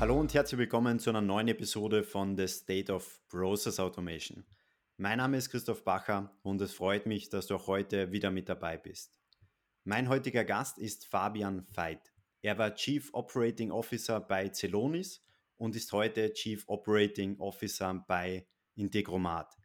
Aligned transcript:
Hallo 0.00 0.18
und 0.18 0.34
herzlich 0.34 0.58
willkommen 0.58 0.98
zu 0.98 1.10
einer 1.10 1.20
neuen 1.20 1.46
Episode 1.46 2.02
von 2.02 2.36
The 2.36 2.48
State 2.48 2.92
of 2.92 3.20
Process 3.28 3.78
Automation. 3.78 4.44
Mein 4.96 5.18
Name 5.18 5.36
ist 5.36 5.50
Christoph 5.50 5.84
Bacher 5.84 6.36
und 6.42 6.60
es 6.60 6.74
freut 6.74 7.06
mich, 7.06 7.28
dass 7.28 7.46
du 7.46 7.54
auch 7.54 7.68
heute 7.68 8.10
wieder 8.10 8.32
mit 8.32 8.48
dabei 8.48 8.76
bist. 8.76 9.20
Mein 9.84 10.08
heutiger 10.08 10.44
Gast 10.44 10.78
ist 10.78 11.06
Fabian 11.06 11.64
Veit. 11.72 12.12
Er 12.42 12.58
war 12.58 12.74
Chief 12.74 13.08
Operating 13.12 13.70
Officer 13.70 14.18
bei 14.18 14.48
Celonis 14.52 15.22
und 15.56 15.76
ist 15.76 15.92
heute 15.92 16.32
Chief 16.32 16.64
Operating 16.66 17.38
Officer 17.38 18.04
bei 18.08 18.48
Integromat. 18.74 19.56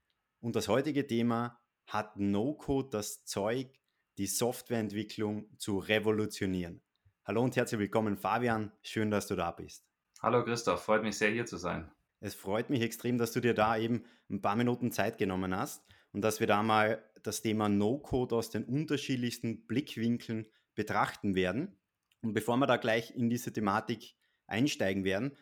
Und 0.42 0.56
das 0.56 0.68
heutige 0.68 1.08
Thema 1.08 1.60
hat 1.88 2.18
No-Code 2.18 2.90
das 2.92 3.26
Zeug, 3.26 3.80
die 4.20 4.28
Softwareentwicklung 4.28 5.58
zu 5.58 5.80
revolutionieren. 5.80 6.84
Hallo 7.26 7.42
und 7.42 7.56
herzlich 7.56 7.80
willkommen, 7.80 8.16
Fabian. 8.16 8.72
Schön, 8.84 9.10
dass 9.10 9.26
du 9.26 9.36
da 9.36 9.50
bist. 9.50 9.89
Hallo 10.22 10.44
Christoph, 10.44 10.84
freut 10.84 11.02
mich 11.02 11.18
sehr 11.18 11.32
hier 11.32 11.46
zu 11.46 11.56
sein. 11.56 11.90
Es 12.20 12.36
freut 12.36 12.70
mich 12.70 12.82
extrem, 12.82 13.18
dass 13.18 13.32
du 13.32 13.40
dir 13.40 13.54
da 13.54 13.78
eben 13.78 14.04
ein 14.30 14.42
paar 14.42 14.58
Minuten 14.58 14.92
Zeit 14.92 15.18
genommen 15.18 15.56
hast 15.56 15.82
und 16.12 16.22
dass 16.22 16.42
wir 16.42 16.48
da 16.48 16.62
mal 16.62 17.02
das 17.24 17.42
Thema 17.42 17.70
No-Code 17.70 18.36
aus 18.36 18.50
den 18.50 18.66
unterschiedlichsten 18.66 19.66
Blickwinkeln 19.66 20.46
betrachten 20.76 21.36
werden. 21.36 21.80
Und 22.22 22.34
bevor 22.34 22.58
wir 22.58 22.68
da 22.68 22.76
gleich 22.76 23.16
in 23.16 23.30
diese 23.30 23.54
Thematik 23.54 24.16
einsteigen 24.46 25.06
werden, 25.06 25.38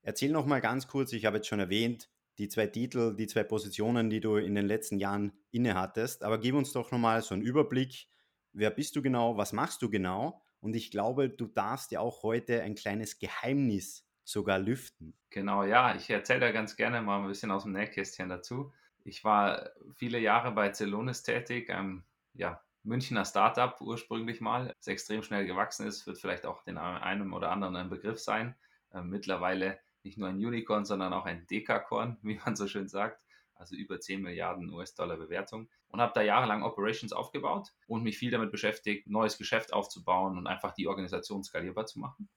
erzähl 0.00 0.32
noch 0.32 0.46
mal 0.46 0.62
ganz 0.62 0.88
kurz, 0.88 1.12
ich 1.12 1.26
habe 1.26 1.36
jetzt 1.36 1.48
schon 1.48 1.60
erwähnt, 1.60 2.08
die 2.38 2.48
zwei 2.48 2.68
Titel, 2.68 3.14
die 3.14 3.26
zwei 3.26 3.44
Positionen, 3.44 4.08
die 4.08 4.20
du 4.20 4.36
in 4.36 4.54
den 4.54 4.64
letzten 4.64 4.98
Jahren 4.98 5.32
innehattest, 5.50 6.22
aber 6.22 6.38
gib 6.38 6.54
uns 6.54 6.72
doch 6.72 6.90
noch 6.90 6.98
mal 6.98 7.20
so 7.20 7.34
einen 7.34 7.42
Überblick, 7.42 8.06
wer 8.54 8.70
bist 8.70 8.96
du 8.96 9.02
genau, 9.02 9.36
was 9.36 9.52
machst 9.52 9.82
du 9.82 9.90
genau? 9.90 10.40
Und 10.60 10.74
ich 10.74 10.90
glaube, 10.90 11.28
du 11.28 11.48
darfst 11.48 11.90
ja 11.92 12.00
auch 12.00 12.22
heute 12.22 12.62
ein 12.62 12.76
kleines 12.76 13.18
Geheimnis 13.18 14.06
sogar 14.24 14.58
lüften. 14.58 15.14
Genau, 15.30 15.64
ja, 15.64 15.94
ich 15.94 16.08
erzähle 16.10 16.40
da 16.40 16.52
ganz 16.52 16.76
gerne 16.76 17.02
mal 17.02 17.20
ein 17.20 17.28
bisschen 17.28 17.50
aus 17.50 17.64
dem 17.64 17.72
Nähkästchen 17.72 18.28
dazu. 18.28 18.72
Ich 19.04 19.24
war 19.24 19.70
viele 19.94 20.18
Jahre 20.18 20.52
bei 20.52 20.72
Celonis 20.72 21.22
tätig, 21.22 21.70
einem 21.70 22.04
ja, 22.34 22.62
Münchner 22.84 23.24
Startup 23.24 23.80
ursprünglich 23.80 24.40
mal, 24.40 24.72
das 24.78 24.86
extrem 24.86 25.22
schnell 25.22 25.46
gewachsen 25.46 25.86
ist, 25.86 26.06
wird 26.06 26.18
vielleicht 26.18 26.46
auch 26.46 26.62
den 26.64 26.78
einen 26.78 27.32
oder 27.32 27.50
anderen 27.50 27.76
ein 27.76 27.90
Begriff 27.90 28.18
sein. 28.18 28.56
Äh, 28.92 29.02
mittlerweile 29.02 29.78
nicht 30.02 30.18
nur 30.18 30.28
ein 30.28 30.36
Unicorn, 30.36 30.84
sondern 30.84 31.12
auch 31.12 31.24
ein 31.24 31.46
Dekakorn, 31.46 32.18
wie 32.22 32.40
man 32.44 32.56
so 32.56 32.66
schön 32.66 32.88
sagt. 32.88 33.24
Also 33.54 33.76
über 33.76 34.00
10 34.00 34.22
Milliarden 34.22 34.70
US-Dollar 34.70 35.16
Bewertung. 35.16 35.68
Und 35.88 36.00
habe 36.00 36.12
da 36.14 36.22
jahrelang 36.22 36.64
Operations 36.64 37.12
aufgebaut 37.12 37.72
und 37.86 38.02
mich 38.02 38.18
viel 38.18 38.32
damit 38.32 38.50
beschäftigt, 38.50 39.06
neues 39.06 39.38
Geschäft 39.38 39.72
aufzubauen 39.72 40.36
und 40.36 40.48
einfach 40.48 40.72
die 40.72 40.88
Organisation 40.88 41.44
skalierbar 41.44 41.86
zu 41.86 42.00
machen 42.00 42.28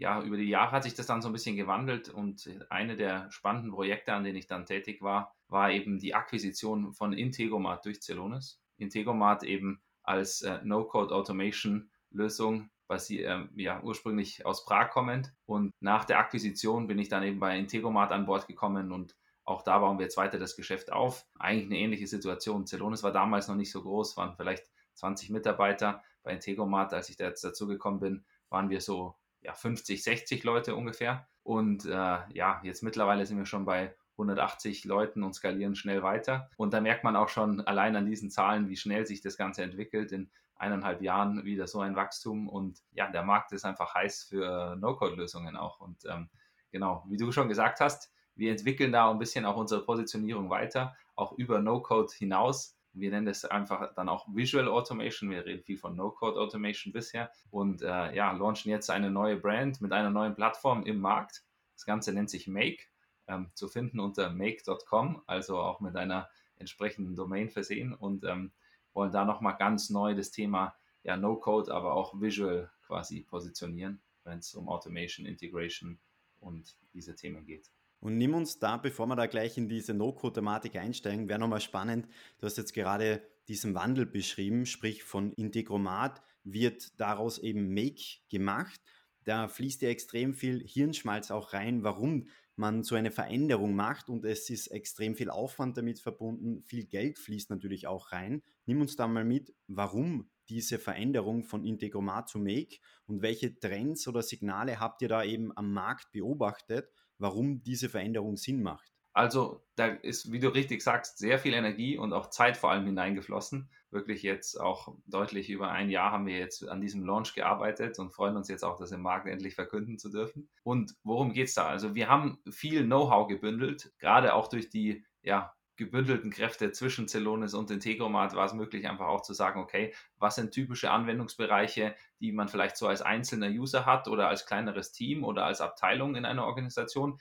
ja, 0.00 0.22
über 0.22 0.38
die 0.38 0.48
Jahre 0.48 0.72
hat 0.72 0.84
sich 0.84 0.94
das 0.94 1.06
dann 1.06 1.20
so 1.20 1.28
ein 1.28 1.32
bisschen 1.32 1.56
gewandelt 1.56 2.08
und 2.08 2.48
eine 2.70 2.96
der 2.96 3.30
spannenden 3.30 3.70
Projekte, 3.70 4.14
an 4.14 4.24
denen 4.24 4.36
ich 4.36 4.46
dann 4.46 4.64
tätig 4.64 5.02
war, 5.02 5.34
war 5.48 5.70
eben 5.70 5.98
die 5.98 6.14
Akquisition 6.14 6.94
von 6.94 7.12
Integomat 7.12 7.84
durch 7.84 8.00
Celonis. 8.00 8.62
Integomat 8.78 9.42
eben 9.42 9.82
als 10.02 10.40
äh, 10.40 10.58
No-Code 10.64 11.14
Automation 11.14 11.90
Lösung, 12.10 12.70
basiert, 12.88 13.28
äh, 13.28 13.62
ja, 13.62 13.82
ursprünglich 13.82 14.46
aus 14.46 14.64
Prag 14.64 14.90
kommend. 14.90 15.34
Und 15.44 15.70
nach 15.80 16.06
der 16.06 16.18
Akquisition 16.18 16.86
bin 16.86 16.98
ich 16.98 17.10
dann 17.10 17.22
eben 17.22 17.38
bei 17.38 17.58
Integomat 17.58 18.10
an 18.10 18.24
Bord 18.24 18.46
gekommen 18.46 18.92
und 18.92 19.14
auch 19.44 19.62
da 19.62 19.78
bauen 19.80 19.98
wir 19.98 20.04
jetzt 20.04 20.16
weiter 20.16 20.38
das 20.38 20.56
Geschäft 20.56 20.92
auf. 20.92 21.26
Eigentlich 21.38 21.66
eine 21.66 21.78
ähnliche 21.78 22.06
Situation. 22.06 22.66
Celonis 22.66 23.02
war 23.02 23.12
damals 23.12 23.48
noch 23.48 23.56
nicht 23.56 23.70
so 23.70 23.82
groß, 23.82 24.16
waren 24.16 24.34
vielleicht 24.34 24.70
20 24.94 25.28
Mitarbeiter. 25.28 26.02
Bei 26.22 26.32
Integomat, 26.32 26.94
als 26.94 27.10
ich 27.10 27.16
da 27.16 27.24
jetzt 27.24 27.44
dazugekommen 27.44 28.00
bin, 28.00 28.24
waren 28.48 28.70
wir 28.70 28.80
so 28.80 29.16
ja, 29.42 29.54
50, 29.54 30.02
60 30.02 30.44
Leute 30.44 30.74
ungefähr. 30.74 31.28
Und 31.42 31.86
äh, 31.86 32.18
ja, 32.32 32.60
jetzt 32.62 32.82
mittlerweile 32.82 33.26
sind 33.26 33.38
wir 33.38 33.46
schon 33.46 33.64
bei 33.64 33.94
180 34.12 34.84
Leuten 34.84 35.22
und 35.22 35.34
skalieren 35.34 35.74
schnell 35.74 36.02
weiter. 36.02 36.50
Und 36.56 36.74
da 36.74 36.80
merkt 36.80 37.04
man 37.04 37.16
auch 37.16 37.28
schon 37.28 37.60
allein 37.62 37.96
an 37.96 38.06
diesen 38.06 38.30
Zahlen, 38.30 38.68
wie 38.68 38.76
schnell 38.76 39.06
sich 39.06 39.22
das 39.22 39.36
Ganze 39.36 39.62
entwickelt. 39.62 40.12
In 40.12 40.30
eineinhalb 40.56 41.00
Jahren 41.00 41.44
wieder 41.44 41.66
so 41.66 41.80
ein 41.80 41.96
Wachstum. 41.96 42.48
Und 42.48 42.80
ja, 42.92 43.10
der 43.10 43.22
Markt 43.22 43.52
ist 43.52 43.64
einfach 43.64 43.94
heiß 43.94 44.24
für 44.24 44.76
No-Code-Lösungen 44.76 45.56
auch. 45.56 45.80
Und 45.80 46.04
ähm, 46.04 46.28
genau, 46.70 47.04
wie 47.08 47.16
du 47.16 47.32
schon 47.32 47.48
gesagt 47.48 47.80
hast, 47.80 48.12
wir 48.34 48.50
entwickeln 48.50 48.92
da 48.92 49.10
ein 49.10 49.18
bisschen 49.18 49.46
auch 49.46 49.56
unsere 49.56 49.84
Positionierung 49.84 50.50
weiter, 50.50 50.94
auch 51.16 51.32
über 51.32 51.60
No-Code 51.60 52.12
hinaus 52.14 52.76
wir 52.92 53.10
nennen 53.10 53.26
das 53.26 53.44
einfach 53.44 53.94
dann 53.94 54.08
auch 54.08 54.26
Visual 54.34 54.68
Automation. 54.68 55.30
Wir 55.30 55.44
reden 55.44 55.62
viel 55.62 55.78
von 55.78 55.96
No-Code 55.96 56.40
Automation 56.40 56.92
bisher 56.92 57.30
und 57.50 57.82
äh, 57.82 58.14
ja, 58.14 58.32
launchen 58.32 58.70
jetzt 58.70 58.90
eine 58.90 59.10
neue 59.10 59.36
Brand 59.36 59.80
mit 59.80 59.92
einer 59.92 60.10
neuen 60.10 60.34
Plattform 60.34 60.84
im 60.84 61.00
Markt. 61.00 61.44
Das 61.74 61.86
Ganze 61.86 62.12
nennt 62.12 62.30
sich 62.30 62.48
Make, 62.48 62.82
ähm, 63.28 63.50
zu 63.54 63.68
finden 63.68 64.00
unter 64.00 64.30
make.com, 64.30 65.22
also 65.26 65.58
auch 65.58 65.80
mit 65.80 65.96
einer 65.96 66.28
entsprechenden 66.56 67.16
Domain 67.16 67.48
versehen 67.48 67.94
und 67.94 68.24
ähm, 68.24 68.52
wollen 68.92 69.12
da 69.12 69.24
nochmal 69.24 69.56
ganz 69.56 69.88
neu 69.90 70.14
das 70.14 70.30
Thema 70.30 70.74
ja, 71.02 71.16
No-Code, 71.16 71.72
aber 71.72 71.94
auch 71.94 72.20
Visual 72.20 72.70
quasi 72.86 73.22
positionieren, 73.22 74.02
wenn 74.24 74.40
es 74.40 74.54
um 74.54 74.68
Automation, 74.68 75.26
Integration 75.26 75.98
und 76.40 76.76
diese 76.92 77.14
Themen 77.14 77.46
geht. 77.46 77.70
Und 78.00 78.16
nimm 78.16 78.34
uns 78.34 78.58
da, 78.58 78.78
bevor 78.78 79.06
wir 79.06 79.16
da 79.16 79.26
gleich 79.26 79.58
in 79.58 79.68
diese 79.68 79.92
No-Code-Thematik 79.92 80.76
einsteigen, 80.76 81.28
wäre 81.28 81.38
nochmal 81.38 81.60
spannend. 81.60 82.08
Du 82.38 82.46
hast 82.46 82.56
jetzt 82.56 82.72
gerade 82.72 83.22
diesen 83.46 83.74
Wandel 83.74 84.06
beschrieben, 84.06 84.64
sprich 84.64 85.04
von 85.04 85.32
Integromat 85.32 86.22
wird 86.42 86.98
daraus 86.98 87.38
eben 87.38 87.74
Make 87.74 88.20
gemacht. 88.30 88.80
Da 89.24 89.48
fließt 89.48 89.82
ja 89.82 89.90
extrem 89.90 90.32
viel 90.32 90.66
Hirnschmalz 90.66 91.30
auch 91.30 91.52
rein, 91.52 91.82
warum 91.84 92.28
man 92.56 92.82
so 92.82 92.94
eine 92.94 93.10
Veränderung 93.10 93.74
macht 93.74 94.08
und 94.08 94.24
es 94.24 94.48
ist 94.50 94.68
extrem 94.68 95.14
viel 95.14 95.30
Aufwand 95.30 95.76
damit 95.76 96.00
verbunden, 96.00 96.62
viel 96.62 96.84
Geld 96.86 97.18
fließt 97.18 97.50
natürlich 97.50 97.86
auch 97.86 98.12
rein. 98.12 98.42
Nimm 98.66 98.80
uns 98.80 98.96
da 98.96 99.08
mal 99.08 99.24
mit, 99.24 99.54
warum 99.66 100.30
diese 100.48 100.78
Veränderung 100.78 101.44
von 101.44 101.64
Integromat 101.64 102.28
zu 102.28 102.38
Make 102.38 102.78
und 103.06 103.22
welche 103.22 103.58
Trends 103.58 104.06
oder 104.08 104.22
Signale 104.22 104.80
habt 104.80 105.00
ihr 105.02 105.08
da 105.08 105.24
eben 105.24 105.56
am 105.56 105.72
Markt 105.72 106.12
beobachtet 106.12 106.90
warum 107.20 107.62
diese 107.62 107.88
Veränderung 107.88 108.36
Sinn 108.36 108.62
macht. 108.62 108.90
Also 109.12 109.64
da 109.74 109.86
ist, 109.86 110.30
wie 110.30 110.38
du 110.38 110.48
richtig 110.48 110.82
sagst, 110.82 111.18
sehr 111.18 111.38
viel 111.38 111.52
Energie 111.52 111.98
und 111.98 112.12
auch 112.12 112.30
Zeit 112.30 112.56
vor 112.56 112.70
allem 112.70 112.86
hineingeflossen. 112.86 113.68
Wirklich 113.90 114.22
jetzt 114.22 114.60
auch 114.60 114.94
deutlich 115.06 115.50
über 115.50 115.70
ein 115.72 115.90
Jahr 115.90 116.12
haben 116.12 116.26
wir 116.26 116.38
jetzt 116.38 116.68
an 116.68 116.80
diesem 116.80 117.04
Launch 117.04 117.34
gearbeitet 117.34 117.98
und 117.98 118.12
freuen 118.12 118.36
uns 118.36 118.48
jetzt 118.48 118.62
auch, 118.64 118.78
das 118.78 118.92
im 118.92 119.02
Markt 119.02 119.26
endlich 119.26 119.56
verkünden 119.56 119.98
zu 119.98 120.10
dürfen. 120.10 120.48
Und 120.62 120.94
worum 121.02 121.32
geht 121.32 121.48
es 121.48 121.54
da? 121.54 121.66
Also 121.66 121.96
wir 121.96 122.08
haben 122.08 122.38
viel 122.50 122.84
Know-how 122.84 123.26
gebündelt, 123.26 123.92
gerade 123.98 124.34
auch 124.34 124.46
durch 124.48 124.70
die 124.70 125.04
ja, 125.22 125.52
gebündelten 125.80 126.30
Kräfte 126.30 126.72
zwischen 126.72 127.08
Celonis 127.08 127.54
und 127.54 127.70
Integromat 127.70 128.36
war 128.36 128.44
es 128.44 128.52
möglich, 128.52 128.86
einfach 128.86 129.06
auch 129.06 129.22
zu 129.22 129.32
sagen, 129.32 129.60
okay, 129.60 129.94
was 130.18 130.34
sind 130.34 130.52
typische 130.52 130.90
Anwendungsbereiche, 130.90 131.96
die 132.20 132.32
man 132.32 132.48
vielleicht 132.48 132.76
so 132.76 132.86
als 132.86 133.00
einzelner 133.00 133.48
User 133.48 133.86
hat 133.86 134.06
oder 134.06 134.28
als 134.28 134.44
kleineres 134.44 134.92
Team 134.92 135.24
oder 135.24 135.46
als 135.46 135.62
Abteilung 135.62 136.16
in 136.16 136.26
einer 136.26 136.44
Organisation, 136.44 137.18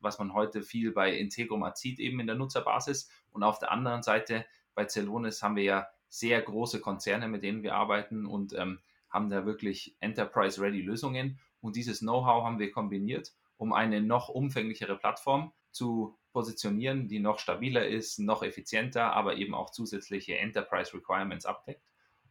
was 0.00 0.18
man 0.18 0.34
heute 0.34 0.62
viel 0.62 0.90
bei 0.90 1.14
Integromat 1.16 1.78
sieht, 1.78 2.00
eben 2.00 2.18
in 2.18 2.26
der 2.26 2.34
Nutzerbasis. 2.34 3.08
Und 3.30 3.44
auf 3.44 3.60
der 3.60 3.70
anderen 3.70 4.02
Seite 4.02 4.44
bei 4.74 4.88
Celonis 4.88 5.40
haben 5.40 5.54
wir 5.54 5.62
ja 5.62 5.86
sehr 6.08 6.42
große 6.42 6.80
Konzerne, 6.80 7.28
mit 7.28 7.44
denen 7.44 7.62
wir 7.62 7.76
arbeiten 7.76 8.26
und 8.26 8.54
ähm, 8.54 8.80
haben 9.08 9.30
da 9.30 9.46
wirklich 9.46 9.94
Enterprise-Ready 10.00 10.80
Lösungen. 10.80 11.38
Und 11.60 11.76
dieses 11.76 12.00
Know-how 12.00 12.42
haben 12.44 12.58
wir 12.58 12.72
kombiniert, 12.72 13.34
um 13.56 13.72
eine 13.72 14.00
noch 14.00 14.28
umfänglichere 14.28 14.98
Plattform 14.98 15.52
zu 15.72 16.16
positionieren, 16.32 17.08
die 17.08 17.18
noch 17.18 17.38
stabiler 17.38 17.86
ist, 17.86 18.18
noch 18.18 18.42
effizienter, 18.42 19.12
aber 19.12 19.36
eben 19.36 19.54
auch 19.54 19.70
zusätzliche 19.70 20.38
Enterprise 20.38 20.94
Requirements 20.94 21.46
abdeckt. 21.46 21.82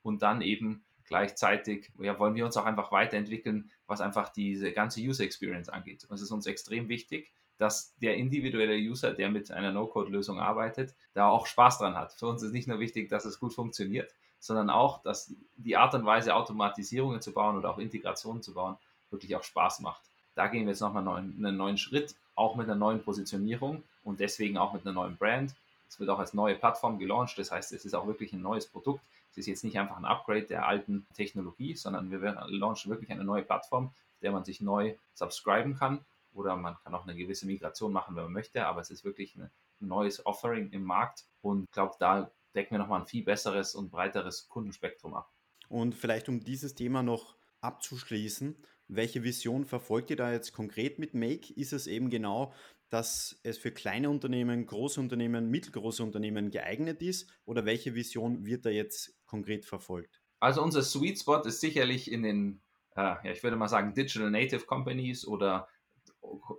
Und 0.02 0.22
dann 0.22 0.42
eben 0.42 0.84
gleichzeitig 1.06 1.92
ja, 2.00 2.18
wollen 2.20 2.36
wir 2.36 2.46
uns 2.46 2.56
auch 2.56 2.66
einfach 2.66 2.92
weiterentwickeln, 2.92 3.72
was 3.88 4.00
einfach 4.00 4.30
diese 4.30 4.72
ganze 4.72 5.02
User 5.02 5.24
Experience 5.24 5.68
angeht. 5.68 6.06
Und 6.06 6.16
es 6.16 6.22
ist 6.22 6.32
uns 6.32 6.46
extrem 6.46 6.88
wichtig, 6.88 7.32
dass 7.58 7.94
der 7.98 8.16
individuelle 8.16 8.78
User, 8.78 9.14
der 9.14 9.30
mit 9.30 9.52
einer 9.52 9.74
No-Code-Lösung 9.74 10.40
arbeitet, 10.40 10.96
da 11.14 11.28
auch 11.28 11.46
Spaß 11.46 11.80
dran 11.80 11.96
hat. 11.96 12.14
Für 12.14 12.28
uns 12.28 12.42
ist 12.42 12.54
nicht 12.54 12.70
nur 12.70 12.80
wichtig, 12.80 13.10
dass 13.10 13.26
es 13.26 13.40
gut 13.40 13.54
funktioniert, 13.54 14.14
sondern 14.40 14.70
auch, 14.70 15.02
dass 15.02 15.34
die 15.58 15.76
Art 15.76 15.94
und 15.94 16.06
Weise, 16.06 16.36
Automatisierungen 16.36 17.22
zu 17.22 17.34
bauen 17.34 17.58
oder 17.58 17.70
auch 17.70 17.78
Integrationen 17.78 18.42
zu 18.42 18.54
bauen, 18.54 18.78
wirklich 19.10 19.36
auch 19.36 19.44
Spaß 19.44 19.82
macht. 19.82 20.04
Da 20.36 20.48
gehen 20.48 20.66
wir 20.66 20.70
jetzt 20.70 20.80
nochmal 20.80 21.06
einen 21.06 21.58
neuen 21.58 21.78
Schritt 21.78 22.16
auch 22.40 22.56
mit 22.56 22.68
einer 22.68 22.76
neuen 22.76 23.04
Positionierung 23.04 23.84
und 24.04 24.20
deswegen 24.20 24.58
auch 24.58 24.74
mit 24.74 24.86
einer 24.86 24.94
neuen 24.94 25.18
Brand. 25.18 25.54
Es 25.88 26.00
wird 26.00 26.10
auch 26.10 26.20
als 26.20 26.34
neue 26.34 26.56
Plattform 26.56 27.00
gelauncht, 27.00 27.38
das 27.38 27.52
heißt, 27.52 27.72
es 27.74 27.86
ist 27.86 27.94
auch 27.94 28.08
wirklich 28.08 28.34
ein 28.34 28.42
neues 28.42 28.68
Produkt. 28.68 29.04
Es 29.32 29.38
ist 29.38 29.48
jetzt 29.48 29.64
nicht 29.64 29.78
einfach 29.78 29.98
ein 29.98 30.06
Upgrade 30.06 30.44
der 30.44 30.66
alten 30.66 31.06
Technologie, 31.14 31.76
sondern 31.76 32.10
wir 32.10 32.20
launchen 32.48 32.90
wirklich 32.90 33.12
eine 33.12 33.24
neue 33.24 33.44
Plattform, 33.44 33.92
der 34.22 34.32
man 34.32 34.44
sich 34.44 34.62
neu 34.62 34.96
subscriben 35.14 35.76
kann 35.76 36.00
oder 36.34 36.56
man 36.56 36.76
kann 36.84 36.94
auch 36.94 37.04
eine 37.04 37.16
gewisse 37.16 37.46
Migration 37.46 37.92
machen, 37.92 38.16
wenn 38.16 38.24
man 38.24 38.34
möchte, 38.34 38.66
aber 38.66 38.82
es 38.82 38.90
ist 38.90 39.04
wirklich 39.04 39.36
ein 39.36 39.50
neues 39.80 40.26
Offering 40.26 40.72
im 40.72 40.84
Markt 40.84 41.26
und 41.42 41.66
ich 41.66 41.72
glaube, 41.72 41.96
da 42.00 42.32
decken 42.56 42.72
wir 42.72 42.80
nochmal 42.80 43.02
ein 43.02 43.08
viel 43.08 43.24
besseres 43.24 43.76
und 43.76 43.92
breiteres 43.92 44.48
Kundenspektrum 44.50 45.14
ab. 45.14 45.32
Und 45.68 45.96
vielleicht 45.96 46.30
um 46.30 46.44
dieses 46.44 46.76
Thema 46.76 47.04
noch 47.04 47.36
abzuschließen, 47.62 48.56
Welche 48.92 49.24
Vision 49.24 49.66
verfolgt 49.66 50.10
ihr 50.10 50.16
da 50.16 50.32
jetzt 50.32 50.52
konkret 50.52 50.98
mit 50.98 51.14
Make? 51.14 51.54
Ist 51.54 51.74
es 51.74 51.86
eben 51.86 52.10
genau, 52.10 52.54
dass 52.90 53.40
es 53.44 53.60
für 53.60 53.72
kleine 53.72 54.10
Unternehmen, 54.10 54.66
große 54.66 55.00
Unternehmen, 55.00 55.52
mittelgroße 55.52 56.04
Unternehmen 56.04 56.50
geeignet 56.50 57.04
ist? 57.04 57.32
Oder 57.46 57.66
welche 57.66 57.94
Vision 57.94 58.46
wird 58.48 58.66
da 58.66 58.72
jetzt 58.72 59.16
konkret 59.28 59.66
verfolgt? 59.66 60.24
Also 60.40 60.64
unser 60.64 60.82
Sweet 60.82 61.20
Spot 61.20 61.42
ist 61.42 61.62
sicherlich 61.62 62.12
in 62.12 62.24
den, 62.24 62.62
äh, 62.96 63.02
ja, 63.02 63.32
ich 63.32 63.44
würde 63.44 63.58
mal 63.58 63.68
sagen, 63.68 63.94
Digital 63.94 64.32
Native 64.32 64.66
Companies 64.66 65.28
oder 65.28 65.68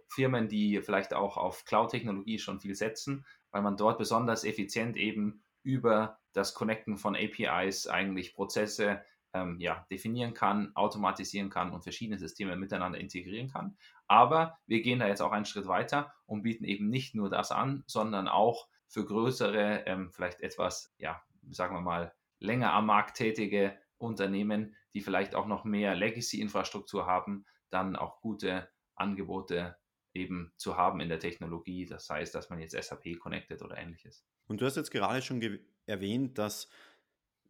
Firmen, 0.06 0.48
die 0.48 0.80
vielleicht 0.82 1.14
auch 1.14 1.36
auf 1.36 1.64
Cloud-Technologie 1.64 2.38
schon 2.38 2.60
viel 2.60 2.76
setzen, 2.76 3.26
weil 3.50 3.62
man 3.62 3.76
dort 3.76 3.98
besonders 3.98 4.44
effizient 4.44 4.96
eben 4.96 5.42
über 5.64 6.20
das 6.32 6.54
Connecten 6.54 6.96
von 6.96 7.16
APIs 7.16 7.88
eigentlich 7.88 8.34
Prozesse 8.34 9.02
ähm, 9.32 9.58
ja, 9.60 9.86
definieren 9.90 10.34
kann, 10.34 10.74
automatisieren 10.74 11.50
kann 11.50 11.72
und 11.72 11.82
verschiedene 11.82 12.18
Systeme 12.18 12.56
miteinander 12.56 12.98
integrieren 12.98 13.48
kann. 13.48 13.76
Aber 14.06 14.58
wir 14.66 14.82
gehen 14.82 14.98
da 14.98 15.08
jetzt 15.08 15.22
auch 15.22 15.32
einen 15.32 15.44
Schritt 15.44 15.68
weiter 15.68 16.12
und 16.26 16.42
bieten 16.42 16.64
eben 16.64 16.88
nicht 16.88 17.14
nur 17.14 17.30
das 17.30 17.52
an, 17.52 17.84
sondern 17.86 18.28
auch 18.28 18.68
für 18.88 19.04
größere, 19.04 19.84
ähm, 19.86 20.10
vielleicht 20.10 20.40
etwas, 20.40 20.92
ja, 20.98 21.22
sagen 21.50 21.76
wir 21.76 21.80
mal, 21.80 22.12
länger 22.38 22.72
am 22.72 22.86
Markt 22.86 23.16
tätige 23.16 23.78
Unternehmen, 23.98 24.74
die 24.94 25.00
vielleicht 25.00 25.34
auch 25.34 25.46
noch 25.46 25.64
mehr 25.64 25.94
Legacy-Infrastruktur 25.94 27.06
haben, 27.06 27.46
dann 27.70 27.94
auch 27.94 28.20
gute 28.20 28.68
Angebote 28.96 29.76
eben 30.12 30.52
zu 30.56 30.76
haben 30.76 31.00
in 31.00 31.08
der 31.08 31.20
Technologie. 31.20 31.86
Das 31.86 32.10
heißt, 32.10 32.34
dass 32.34 32.50
man 32.50 32.58
jetzt 32.58 32.72
SAP 32.72 33.18
connected 33.20 33.62
oder 33.62 33.78
ähnliches. 33.78 34.24
Und 34.48 34.60
du 34.60 34.66
hast 34.66 34.76
jetzt 34.76 34.90
gerade 34.90 35.22
schon 35.22 35.60
erwähnt, 35.86 36.38
dass 36.38 36.68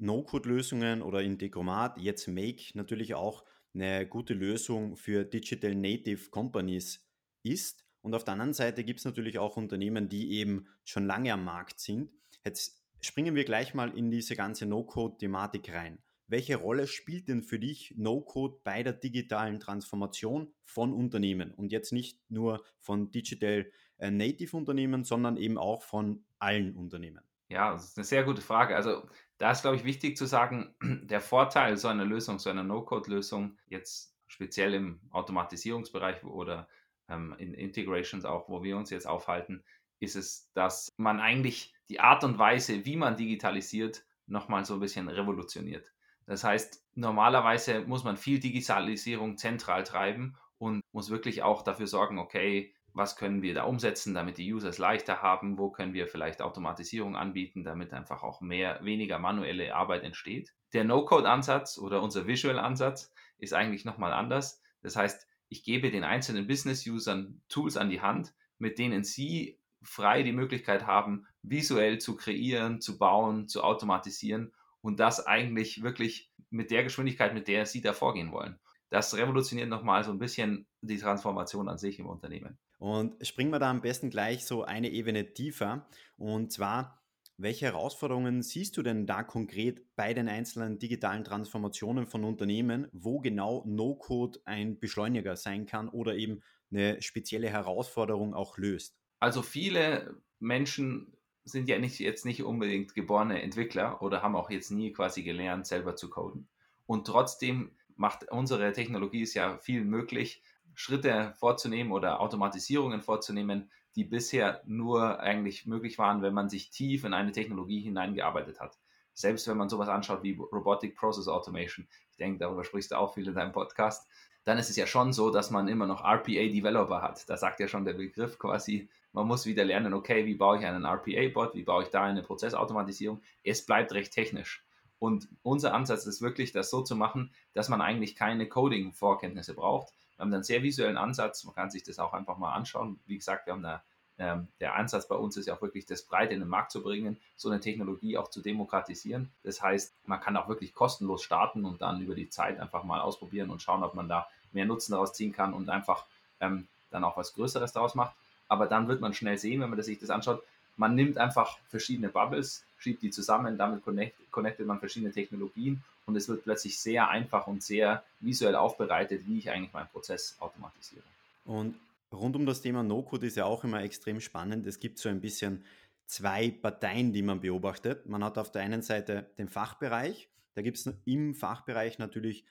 No-Code-Lösungen 0.01 1.03
oder 1.03 1.23
Integromat, 1.23 1.99
jetzt 1.99 2.27
Make, 2.27 2.71
natürlich 2.75 3.15
auch 3.15 3.45
eine 3.75 4.07
gute 4.07 4.35
Lösung 4.35 4.97
für 4.97 5.25
Digital 5.25 5.75
Native 5.75 6.31
Companies 6.31 7.07
ist. 7.43 7.85
Und 8.03 8.15
auf 8.15 8.25
der 8.25 8.33
anderen 8.33 8.55
Seite 8.55 8.83
gibt 8.83 9.01
es 9.01 9.05
natürlich 9.05 9.39
auch 9.39 9.57
Unternehmen, 9.57 10.09
die 10.09 10.33
eben 10.33 10.67
schon 10.85 11.07
lange 11.07 11.33
am 11.33 11.45
Markt 11.45 11.81
sind. 11.81 12.11
Jetzt 12.45 12.83
springen 13.01 13.35
wir 13.35 13.45
gleich 13.45 13.75
mal 13.75 13.97
in 13.97 14.11
diese 14.11 14.37
ganze 14.37 14.67
No-Code-Thematik 14.67 15.73
rein. 15.73 15.99
Welche 16.27 16.57
Rolle 16.57 16.87
spielt 16.87 17.29
denn 17.29 17.43
für 17.43 17.59
dich 17.59 17.93
No-Code 17.97 18.61
bei 18.63 18.83
der 18.83 18.93
digitalen 18.93 19.61
Transformation 19.61 20.55
von 20.65 20.93
Unternehmen? 20.93 21.53
Und 21.53 21.73
jetzt 21.73 21.93
nicht 21.93 22.19
nur 22.31 22.65
von 22.79 23.11
Digital 23.11 23.71
äh, 23.99 24.11
Native 24.11 24.57
Unternehmen, 24.57 25.05
sondern 25.05 25.37
eben 25.37 25.59
auch 25.59 25.83
von 25.83 26.25
allen 26.39 26.77
Unternehmen. 26.77 27.21
Ja, 27.51 27.73
das 27.73 27.85
ist 27.85 27.99
eine 27.99 28.05
sehr 28.05 28.23
gute 28.23 28.43
Frage. 28.43 28.77
Also 28.77 29.03
da 29.39 29.51
ist, 29.51 29.63
glaube 29.63 29.77
ich, 29.77 29.85
wichtig 29.85 30.17
zu 30.17 30.25
sagen, 30.25 30.75
der 30.81 31.21
Vorteil 31.21 31.77
so 31.77 31.89
einer 31.89 32.05
Lösung, 32.05 32.39
so 32.39 32.49
einer 32.49 32.63
No-Code-Lösung, 32.63 33.59
jetzt 33.67 34.17
speziell 34.29 34.73
im 34.73 35.01
Automatisierungsbereich 35.11 36.23
oder 36.23 36.69
ähm, 37.09 37.35
in 37.39 37.53
Integrations 37.53 38.25
auch, 38.25 38.49
wo 38.49 38.63
wir 38.63 38.77
uns 38.77 38.91
jetzt 38.91 39.09
aufhalten, 39.09 39.65
ist 39.99 40.15
es, 40.15 40.51
dass 40.55 40.91
man 40.97 41.19
eigentlich 41.19 41.75
die 41.89 41.99
Art 41.99 42.23
und 42.23 42.39
Weise, 42.39 42.85
wie 42.87 42.97
man 42.97 43.17
digitalisiert, 43.17 44.05
nochmal 44.27 44.65
so 44.65 44.75
ein 44.75 44.81
bisschen 44.81 45.09
revolutioniert. 45.09 45.93
Das 46.27 46.45
heißt, 46.45 46.87
normalerweise 46.95 47.81
muss 47.81 48.05
man 48.05 48.17
viel 48.17 48.39
Digitalisierung 48.39 49.37
zentral 49.37 49.83
treiben 49.83 50.37
und 50.59 50.83
muss 50.93 51.11
wirklich 51.11 51.43
auch 51.43 51.63
dafür 51.63 51.89
sorgen, 51.89 52.21
okay, 52.21 52.73
was 52.93 53.17
können 53.17 53.43
wir 53.43 53.55
da 53.55 53.65
umsetzen, 53.65 54.15
damit 54.15 54.39
die 54.39 54.53
User 54.53 54.69
es 54.69 54.79
leichter 54.79 55.23
haben, 55.23 55.59
wo 55.59 55.71
können 55.71 55.95
wir 55.95 56.09
vielleicht 56.09 56.43
Automatisierung 56.43 57.17
anbieten, 57.17 57.65
damit 57.65 57.93
einfach 57.93 58.23
auch 58.23 58.41
mehr, 58.41 58.81
weniger 58.83 59.19
manuelle 59.19 59.75
Arbeit 59.75 60.03
entsteht. 60.03 60.55
Der 60.73 60.85
No-Code-Ansatz 60.85 61.79
oder 61.79 62.03
unser 62.03 62.27
Visual-Ansatz 62.27 63.13
ist 63.39 63.55
eigentlich 63.55 63.85
nochmal 63.85 64.13
anders. 64.13 64.63
Das 64.83 64.97
heißt, 64.97 65.27
ich 65.49 65.65
gebe 65.65 65.91
den 65.91 66.05
einzelnen 66.05 66.47
Business-Usern 66.47 67.43
Tools 67.49 67.77
an 67.77 67.91
die 67.91 68.01
Hand, 68.01 68.35
mit 68.59 68.79
denen 68.79 69.05
sie 69.05 69.59
frei 69.83 70.23
die 70.23 70.33
Möglichkeit 70.33 70.87
haben, 70.87 71.27
visuell 71.43 71.99
zu 71.99 72.17
kreieren, 72.17 72.81
zu 72.81 72.99
bauen, 72.99 73.49
zu 73.49 73.65
automatisieren 73.65 74.53
und 74.81 75.01
das 75.01 75.27
eigentlich 75.27 75.83
wirklich 75.83 76.31
mit 76.51 76.71
der 76.71 76.85
Geschwindigkeit, 76.85 77.35
mit 77.35 77.49
der 77.49 77.67
Sie 77.67 77.81
da 77.81 77.93
vorgehen 77.93 78.33
wollen. 78.33 78.59
Das 78.91 79.17
revolutioniert 79.17 79.69
nochmal 79.69 80.03
so 80.05 80.11
ein 80.11 80.19
bisschen 80.19 80.67
die 80.81 80.99
Transformation 80.99 81.69
an 81.69 81.79
sich 81.79 81.99
im 81.99 82.07
Unternehmen. 82.07 82.59
Und 82.81 83.25
springen 83.27 83.51
wir 83.53 83.59
da 83.59 83.71
am 83.71 83.83
besten 83.83 84.09
gleich 84.09 84.47
so 84.47 84.65
eine 84.65 84.89
Ebene 84.89 85.35
tiefer. 85.35 85.87
Und 86.17 86.51
zwar, 86.51 87.03
welche 87.37 87.67
Herausforderungen 87.67 88.43
siehst 88.43 88.75
du 88.79 88.83
denn 88.83 89.07
da 89.07 89.23
konkret 89.23 89.95
bei 89.97 90.15
den 90.15 90.29
einzelnen 90.29 90.79
digitalen 90.79 91.23
Transformationen 91.23 92.07
von 92.07 92.25
Unternehmen, 92.25 92.89
wo 92.93 93.21
genau 93.21 93.63
No-Code 93.67 94.41
ein 94.47 94.79
Beschleuniger 94.79 95.37
sein 95.37 95.67
kann 95.67 95.91
oder 95.91 96.17
eben 96.17 96.41
eine 96.71 97.03
spezielle 97.03 97.51
Herausforderung 97.51 98.33
auch 98.33 98.57
löst? 98.57 98.99
Also 99.19 99.43
viele 99.43 100.17
Menschen 100.39 101.13
sind 101.45 101.69
ja 101.69 101.79
nicht, 101.79 101.99
jetzt 101.99 102.25
nicht 102.25 102.43
unbedingt 102.43 102.95
geborene 102.95 103.43
Entwickler 103.43 104.01
oder 104.01 104.23
haben 104.23 104.37
auch 104.37 104.49
jetzt 104.49 104.71
nie 104.71 104.93
quasi 104.93 105.23
gelernt, 105.23 105.67
selber 105.67 105.97
zu 105.97 106.09
coden. 106.09 106.49
Und 106.87 107.07
trotzdem 107.07 107.73
macht 107.97 108.31
unsere 108.33 108.73
Technologie 108.73 109.23
es 109.23 109.35
ja 109.35 109.59
viel 109.59 109.85
möglich, 109.85 110.43
Schritte 110.75 111.35
vorzunehmen 111.37 111.93
oder 111.93 112.21
Automatisierungen 112.21 113.03
vorzunehmen, 113.03 113.71
die 113.97 114.05
bisher 114.05 114.63
nur 114.67 115.21
eigentlich 115.21 115.67
möglich 115.67 115.99
waren, 115.99 116.23
wenn 116.23 116.35
man 116.35 116.49
sich 116.49 116.71
tief 116.71 117.05
in 117.05 117.15
eine 117.15 117.33
Technologie 117.33 117.81
hineingearbeitet 117.81 118.61
hat. 118.61 118.79
Selbst 119.15 119.49
wenn 119.49 119.57
man 119.57 119.69
sowas 119.69 119.89
anschaut 119.89 120.23
wie 120.23 120.39
Robotic 120.53 120.97
Process 120.97 121.29
Automation, 121.29 121.87
ich 122.11 122.17
denke, 122.17 122.39
darüber 122.39 122.65
sprichst 122.65 122.93
du 122.93 122.97
auch 122.97 123.15
viel 123.15 123.27
in 123.27 123.35
deinem 123.35 123.53
Podcast, 123.53 124.09
dann 124.45 124.59
ist 124.59 124.71
es 124.71 124.77
ja 124.77 124.87
schon 124.87 125.13
so, 125.13 125.31
dass 125.31 125.51
man 125.51 125.69
immer 125.69 125.87
noch 125.87 126.03
RPA-Developer 126.03 127.03
hat. 127.03 127.29
Da 127.29 127.37
sagt 127.37 127.61
ja 127.61 127.69
schon 127.69 127.85
der 127.85 127.93
Begriff 127.95 128.39
quasi, 128.39 128.89
man 129.13 129.27
muss 129.27 129.45
wieder 129.45 129.65
lernen, 129.65 129.93
okay, 129.93 130.25
wie 130.25 130.35
baue 130.35 130.59
ich 130.59 130.65
einen 130.65 130.87
RPA-Bot, 130.87 131.55
wie 131.55 131.65
baue 131.65 131.83
ich 131.83 131.91
da 131.91 132.05
eine 132.05 132.23
Prozessautomatisierung. 132.23 133.21
Es 133.43 133.67
bleibt 133.67 133.93
recht 133.93 134.13
technisch. 134.13 134.65
Und 134.99 135.29
unser 135.43 135.75
Ansatz 135.75 136.07
ist 136.07 136.23
wirklich, 136.23 136.53
das 136.53 136.71
so 136.71 136.83
zu 136.83 136.95
machen, 136.95 137.33
dass 137.55 137.69
man 137.69 137.81
eigentlich 137.81 138.17
keine 138.17 138.49
Coding-Vorkenntnisse 138.49 139.55
braucht. 139.55 139.93
Wir 140.21 140.25
haben 140.25 140.35
einen 140.35 140.43
sehr 140.43 140.63
visuellen 140.63 140.99
Ansatz, 140.99 141.45
man 141.45 141.55
kann 141.55 141.71
sich 141.71 141.83
das 141.83 141.99
auch 141.99 142.13
einfach 142.13 142.37
mal 142.37 142.53
anschauen. 142.53 143.01
Wie 143.07 143.17
gesagt, 143.17 143.47
wir 143.47 143.55
haben 143.55 143.63
da, 143.63 143.83
ähm, 144.19 144.49
der 144.61 144.75
Ansatz 144.75 145.09
bei 145.09 145.15
uns 145.15 145.39
ist 145.39 145.47
ja 145.47 145.55
auch 145.55 145.63
wirklich, 145.63 145.87
das 145.87 146.03
breit 146.03 146.31
in 146.31 146.41
den 146.41 146.49
Markt 146.49 146.73
zu 146.73 146.83
bringen, 146.83 147.17
so 147.37 147.49
eine 147.49 147.59
Technologie 147.59 148.19
auch 148.19 148.29
zu 148.29 148.43
demokratisieren. 148.43 149.31
Das 149.45 149.63
heißt, 149.63 149.95
man 150.05 150.21
kann 150.21 150.37
auch 150.37 150.47
wirklich 150.47 150.75
kostenlos 150.75 151.23
starten 151.23 151.65
und 151.65 151.81
dann 151.81 152.03
über 152.03 152.15
die 152.15 152.29
Zeit 152.29 152.61
einfach 152.61 152.85
mal 152.85 153.01
ausprobieren 153.01 153.49
und 153.49 153.63
schauen, 153.63 153.83
ob 153.83 153.95
man 153.95 154.11
da 154.11 154.29
mehr 154.53 154.67
Nutzen 154.67 154.93
daraus 154.93 155.15
ziehen 155.15 155.33
kann 155.33 155.55
und 155.55 155.71
einfach 155.71 156.05
ähm, 156.41 156.69
dann 156.91 157.03
auch 157.03 157.17
was 157.17 157.33
Größeres 157.33 157.73
daraus 157.73 157.95
macht. 157.95 158.15
Aber 158.47 158.67
dann 158.67 158.89
wird 158.89 159.01
man 159.01 159.15
schnell 159.15 159.39
sehen, 159.39 159.63
wenn 159.63 159.71
man 159.71 159.83
sich 159.83 160.01
das 160.01 160.11
anschaut, 160.11 160.43
man 160.77 160.95
nimmt 160.95 161.17
einfach 161.17 161.57
verschiedene 161.71 162.11
Bubbles, 162.11 162.63
schiebt 162.81 163.03
die 163.03 163.11
zusammen, 163.11 163.57
damit 163.57 163.85
connect, 163.85 164.17
connectet 164.33 164.67
man 164.67 164.81
verschiedene 164.81 165.13
Technologien 165.13 165.83
und 166.07 166.17
es 166.17 166.29
wird 166.29 166.43
plötzlich 166.43 166.79
sehr 166.79 167.09
einfach 167.09 167.47
und 167.47 167.63
sehr 167.63 168.03
visuell 168.19 168.57
aufbereitet, 168.57 169.23
wie 169.27 169.39
ich 169.39 169.51
eigentlich 169.51 169.73
meinen 169.73 169.89
Prozess 169.89 170.37
automatisiere. 170.41 171.03
Und 171.45 171.77
rund 172.13 172.35
um 172.37 172.47
das 172.47 172.61
Thema 172.61 172.83
No-Code 172.83 173.27
ist 173.27 173.37
ja 173.37 173.45
auch 173.45 173.63
immer 173.65 173.83
extrem 173.83 174.21
spannend. 174.21 174.67
Es 174.67 174.81
gibt 174.81 174.99
so 174.99 175.09
ein 175.09 175.21
bisschen 175.21 175.65
zwei 176.07 176.51
Parteien, 176.51 177.13
die 177.13 177.23
man 177.23 177.41
beobachtet. 177.41 178.07
Man 178.07 178.25
hat 178.25 178.39
auf 178.39 178.51
der 178.51 178.63
einen 178.63 178.83
Seite 178.83 179.31
den 179.39 179.49
Fachbereich. 179.49 180.29
Da 180.55 180.63
gibt 180.63 180.79
es 180.79 180.93
im 181.05 181.35
Fachbereich 181.35 181.99
natürlich 181.99 182.45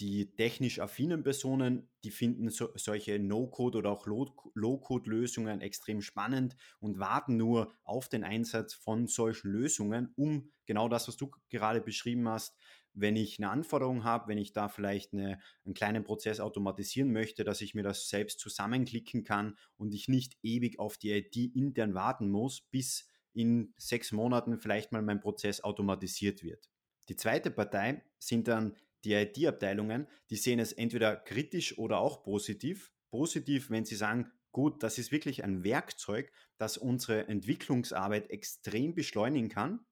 die 0.00 0.34
technisch 0.34 0.80
affinen 0.80 1.22
Personen, 1.22 1.90
die 2.04 2.10
finden 2.10 2.48
so, 2.48 2.70
solche 2.74 3.18
No-Code 3.18 3.78
oder 3.78 3.90
auch 3.90 4.06
Low-Code-Lösungen 4.06 5.60
extrem 5.60 6.00
spannend 6.00 6.56
und 6.80 6.98
warten 6.98 7.36
nur 7.36 7.74
auf 7.84 8.08
den 8.08 8.24
Einsatz 8.24 8.72
von 8.72 9.06
solchen 9.06 9.50
Lösungen, 9.50 10.12
um 10.16 10.50
genau 10.64 10.88
das, 10.88 11.06
was 11.06 11.18
du 11.18 11.30
gerade 11.50 11.82
beschrieben 11.82 12.28
hast, 12.28 12.56
wenn 12.94 13.14
ich 13.14 13.38
eine 13.38 13.50
Anforderung 13.50 14.02
habe, 14.02 14.28
wenn 14.28 14.38
ich 14.38 14.52
da 14.52 14.68
vielleicht 14.68 15.12
eine, 15.12 15.38
einen 15.64 15.74
kleinen 15.74 16.02
Prozess 16.02 16.40
automatisieren 16.40 17.12
möchte, 17.12 17.44
dass 17.44 17.60
ich 17.60 17.74
mir 17.74 17.82
das 17.82 18.08
selbst 18.08 18.40
zusammenklicken 18.40 19.22
kann 19.22 19.56
und 19.76 19.94
ich 19.94 20.08
nicht 20.08 20.38
ewig 20.42 20.78
auf 20.78 20.96
die 20.96 21.12
IT 21.12 21.36
intern 21.36 21.94
warten 21.94 22.30
muss, 22.30 22.62
bis 22.62 23.06
in 23.32 23.74
sechs 23.76 24.12
Monaten 24.12 24.58
vielleicht 24.58 24.92
mal 24.92 25.02
mein 25.02 25.20
Prozess 25.20 25.60
automatisiert 25.60 26.42
wird. 26.42 26.68
Die 27.08 27.16
zweite 27.16 27.50
Partei 27.50 28.02
sind 28.18 28.48
dann 28.48 28.76
die 29.04 29.14
IT-Abteilungen, 29.14 30.06
die 30.30 30.36
sehen 30.36 30.58
es 30.58 30.72
entweder 30.72 31.16
kritisch 31.16 31.78
oder 31.78 31.98
auch 31.98 32.22
positiv. 32.22 32.92
Positiv, 33.10 33.70
wenn 33.70 33.84
sie 33.84 33.96
sagen, 33.96 34.30
gut, 34.52 34.82
das 34.82 34.98
ist 34.98 35.12
wirklich 35.12 35.44
ein 35.44 35.64
Werkzeug, 35.64 36.32
das 36.58 36.76
unsere 36.76 37.28
Entwicklungsarbeit 37.28 38.30
extrem 38.30 38.94
beschleunigen 38.94 39.48
kann. 39.48 39.84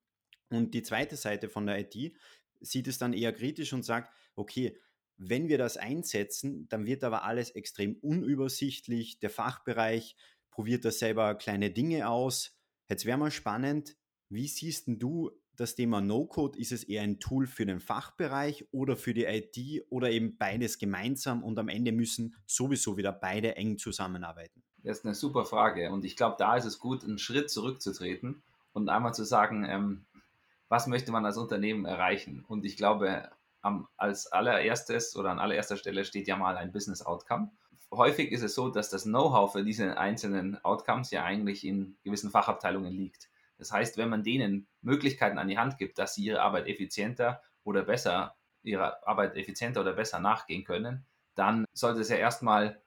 Und 0.51 0.75
die 0.75 0.83
zweite 0.83 1.17
Seite 1.17 1.49
von 1.49 1.67
der 1.67 1.79
IT 1.81 2.17
sieht 2.61 2.89
es 2.89 2.99
dann 2.99 3.13
eher 3.13 3.33
kritisch 3.33 3.73
und 3.73 3.85
sagt, 3.85 4.13
okay, 4.35 4.79
wenn 5.17 5.49
wir 5.49 5.59
das 5.59 5.77
einsetzen, 5.77 6.69
dann 6.69 6.87
wird 6.87 7.03
aber 7.03 7.25
alles 7.25 7.51
extrem 7.51 7.97
unübersichtlich. 7.97 9.19
Der 9.19 9.31
Fachbereich 9.31 10.17
probiert 10.51 10.85
da 10.85 10.91
selber 10.91 11.35
kleine 11.35 11.71
Dinge 11.71 12.09
aus. 12.09 12.57
Jetzt 12.89 13.05
wäre 13.05 13.19
mal 13.19 13.31
spannend, 13.31 13.97
wie 14.29 14.47
siehst 14.47 14.85
du 14.87 15.31
das 15.59 15.75
Thema 15.75 16.01
No-Code? 16.01 16.59
Ist 16.59 16.73
es 16.73 16.85
eher 16.85 17.03
ein 17.03 17.21
Tool 17.21 17.47
für 17.47 17.67
den 17.67 17.81
Fachbereich 17.81 18.67
oder 18.71 18.97
für 18.97 19.15
die 19.15 19.25
IT 19.25 19.87
oder 19.91 20.11
eben 20.11 20.37
beides 20.39 20.79
gemeinsam 20.79 21.43
und 21.43 21.59
am 21.59 21.69
Ende 21.69 21.93
müssen 21.93 22.37
sowieso 22.47 22.97
wieder 22.97 23.13
beide 23.13 23.57
eng 23.57 23.79
zusammenarbeiten? 23.79 24.63
Das 24.83 24.99
ist 24.99 25.05
eine 25.05 25.15
super 25.15 25.45
Frage 25.45 25.91
und 25.91 26.05
ich 26.05 26.17
glaube, 26.17 26.37
da 26.39 26.57
ist 26.57 26.65
es 26.65 26.79
gut, 26.79 27.05
einen 27.05 27.19
Schritt 27.19 27.51
zurückzutreten 27.51 28.43
und 28.73 28.89
einmal 28.89 29.13
zu 29.13 29.25
sagen, 29.25 29.65
ähm, 29.69 30.07
was 30.69 30.87
möchte 30.87 31.13
man 31.13 31.27
als 31.27 31.37
Unternehmen 31.37 31.85
erreichen? 31.85 32.45
Und 32.47 32.65
ich 32.65 32.77
glaube, 32.77 33.31
am, 33.63 33.89
als 33.97 34.27
allererstes 34.31 35.17
oder 35.17 35.31
an 35.31 35.39
allererster 35.39 35.77
Stelle 35.77 36.05
steht 36.05 36.29
ja 36.29 36.37
mal 36.37 36.57
ein 36.57 36.73
Business 36.73 37.03
Outcome. 37.03 37.51
Häufig 37.91 38.31
ist 38.33 38.43
es 38.43 38.55
so, 38.55 38.69
dass 38.69 38.91
das 38.91 39.05
Know-how 39.05 39.51
für 39.51 39.65
diese 39.65 39.97
einzelnen 39.99 40.63
Outcomes 40.65 41.11
ja 41.11 41.25
eigentlich 41.25 41.67
in 41.67 41.97
gewissen 42.05 42.31
Fachabteilungen 42.31 42.93
liegt. 42.93 43.29
Das 43.59 43.73
heißt, 43.73 43.99
wenn 43.99 44.09
man 44.09 44.23
denen 44.23 44.69
Möglichkeiten 44.83 45.39
an 45.39 45.49
die 45.49 45.59
Hand 45.59 45.79
gibt, 45.79 45.99
dass 45.99 46.15
sie 46.15 46.25
ihre 46.25 46.43
Arbeit 46.43 46.67
effizienter 46.67 47.43
oder 47.65 47.83
besser, 47.83 48.37
ihrer 48.63 49.07
Arbeit 49.07 49.37
effizienter 49.37 49.81
oder 49.81 49.93
besser 49.93 50.21
nachgehen 50.21 50.65
können, 50.65 51.07
dann 51.35 51.65
sollte 51.73 52.01
es 52.01 52.09
ja 52.09 52.17
erstmal 52.17 52.81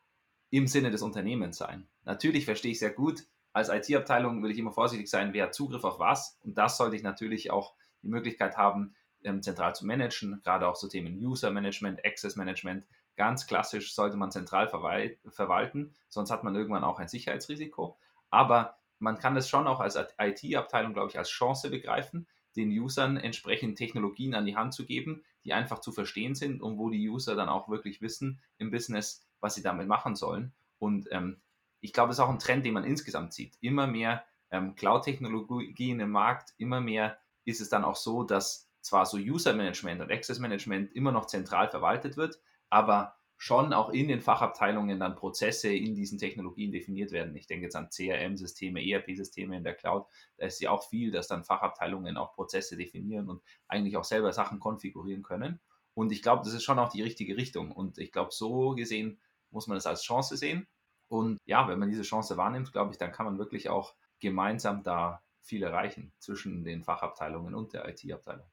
im 0.49 0.67
Sinne 0.67 0.91
des 0.91 1.01
Unternehmens 1.01 1.57
sein. 1.57 1.87
Natürlich 2.03 2.45
verstehe 2.45 2.71
ich 2.71 2.79
sehr 2.79 2.91
gut, 2.91 3.25
als 3.53 3.69
IT-Abteilung 3.69 4.43
will 4.43 4.51
ich 4.51 4.57
immer 4.57 4.71
vorsichtig 4.71 5.09
sein, 5.09 5.33
wer 5.33 5.45
hat 5.45 5.53
Zugriff 5.55 5.83
auf 5.83 5.99
was. 5.99 6.37
Und 6.43 6.57
das 6.57 6.77
sollte 6.77 6.95
ich 6.95 7.03
natürlich 7.03 7.51
auch 7.51 7.75
die 8.01 8.07
Möglichkeit 8.07 8.57
haben, 8.57 8.95
ähm, 9.23 9.41
zentral 9.41 9.75
zu 9.75 9.85
managen, 9.85 10.41
gerade 10.43 10.67
auch 10.67 10.75
so 10.75 10.87
Themen 10.87 11.17
User 11.17 11.51
Management, 11.51 12.03
Access 12.05 12.35
Management. 12.35 12.85
Ganz 13.17 13.45
klassisch 13.45 13.93
sollte 13.93 14.17
man 14.17 14.31
zentral 14.31 14.69
verwalten, 14.69 15.93
sonst 16.07 16.31
hat 16.31 16.43
man 16.43 16.55
irgendwann 16.55 16.83
auch 16.83 16.97
ein 16.97 17.09
Sicherheitsrisiko. 17.09 17.99
Aber 18.29 18.77
man 19.01 19.17
kann 19.17 19.35
das 19.35 19.49
schon 19.49 19.67
auch 19.67 19.79
als 19.79 19.97
IT-Abteilung, 20.19 20.93
glaube 20.93 21.09
ich, 21.09 21.17
als 21.17 21.29
Chance 21.29 21.69
begreifen, 21.71 22.27
den 22.55 22.69
Usern 22.69 23.17
entsprechend 23.17 23.77
Technologien 23.77 24.35
an 24.35 24.45
die 24.45 24.55
Hand 24.55 24.73
zu 24.73 24.85
geben, 24.85 25.23
die 25.43 25.53
einfach 25.53 25.79
zu 25.79 25.91
verstehen 25.91 26.35
sind 26.35 26.61
und 26.61 26.77
wo 26.77 26.89
die 26.89 27.09
User 27.09 27.35
dann 27.35 27.49
auch 27.49 27.67
wirklich 27.67 28.01
wissen 28.01 28.39
im 28.57 28.69
Business, 28.69 29.25
was 29.39 29.55
sie 29.55 29.63
damit 29.63 29.87
machen 29.87 30.15
sollen. 30.15 30.53
Und 30.77 31.07
ähm, 31.11 31.41
ich 31.79 31.93
glaube, 31.93 32.09
das 32.09 32.17
ist 32.17 32.23
auch 32.23 32.29
ein 32.29 32.39
Trend, 32.39 32.63
den 32.63 32.73
man 32.73 32.83
insgesamt 32.83 33.33
sieht. 33.33 33.57
Immer 33.59 33.87
mehr 33.87 34.23
ähm, 34.51 34.75
Cloud-Technologien 34.75 35.99
im 35.99 36.11
Markt, 36.11 36.53
immer 36.57 36.79
mehr 36.79 37.17
ist 37.43 37.59
es 37.59 37.69
dann 37.69 37.83
auch 37.83 37.95
so, 37.95 38.23
dass 38.23 38.69
zwar 38.81 39.07
so 39.07 39.17
User-Management 39.17 40.01
und 40.01 40.11
Access-Management 40.11 40.93
immer 40.93 41.11
noch 41.11 41.25
zentral 41.25 41.69
verwaltet 41.69 42.17
wird, 42.17 42.39
aber 42.69 43.15
schon 43.41 43.73
auch 43.73 43.89
in 43.89 44.07
den 44.07 44.21
Fachabteilungen 44.21 44.99
dann 44.99 45.15
Prozesse 45.15 45.73
in 45.73 45.95
diesen 45.95 46.19
Technologien 46.19 46.71
definiert 46.71 47.11
werden. 47.11 47.35
Ich 47.35 47.47
denke 47.47 47.63
jetzt 47.63 47.75
an 47.75 47.89
CRM-Systeme, 47.89 48.87
ERP-Systeme 48.87 49.57
in 49.57 49.63
der 49.63 49.73
Cloud. 49.73 50.05
Da 50.37 50.45
ist 50.45 50.61
ja 50.61 50.69
auch 50.69 50.87
viel, 50.87 51.09
dass 51.09 51.27
dann 51.27 51.43
Fachabteilungen 51.43 52.17
auch 52.17 52.35
Prozesse 52.35 52.77
definieren 52.77 53.29
und 53.29 53.41
eigentlich 53.67 53.97
auch 53.97 54.03
selber 54.03 54.31
Sachen 54.31 54.59
konfigurieren 54.59 55.23
können. 55.23 55.59
Und 55.95 56.11
ich 56.11 56.21
glaube, 56.21 56.43
das 56.45 56.53
ist 56.53 56.61
schon 56.61 56.77
auch 56.77 56.89
die 56.89 57.01
richtige 57.01 57.35
Richtung. 57.35 57.71
Und 57.71 57.97
ich 57.97 58.11
glaube, 58.11 58.29
so 58.31 58.75
gesehen 58.75 59.19
muss 59.49 59.65
man 59.65 59.75
das 59.75 59.87
als 59.87 60.03
Chance 60.03 60.37
sehen. 60.37 60.67
Und 61.07 61.39
ja, 61.45 61.67
wenn 61.67 61.79
man 61.79 61.89
diese 61.89 62.03
Chance 62.03 62.37
wahrnimmt, 62.37 62.71
glaube 62.71 62.91
ich, 62.91 62.99
dann 62.99 63.11
kann 63.11 63.25
man 63.25 63.39
wirklich 63.39 63.69
auch 63.69 63.95
gemeinsam 64.19 64.83
da 64.83 65.23
viel 65.39 65.63
erreichen 65.63 66.13
zwischen 66.19 66.63
den 66.63 66.83
Fachabteilungen 66.83 67.55
und 67.55 67.73
der 67.73 67.89
IT-Abteilung. 67.89 68.50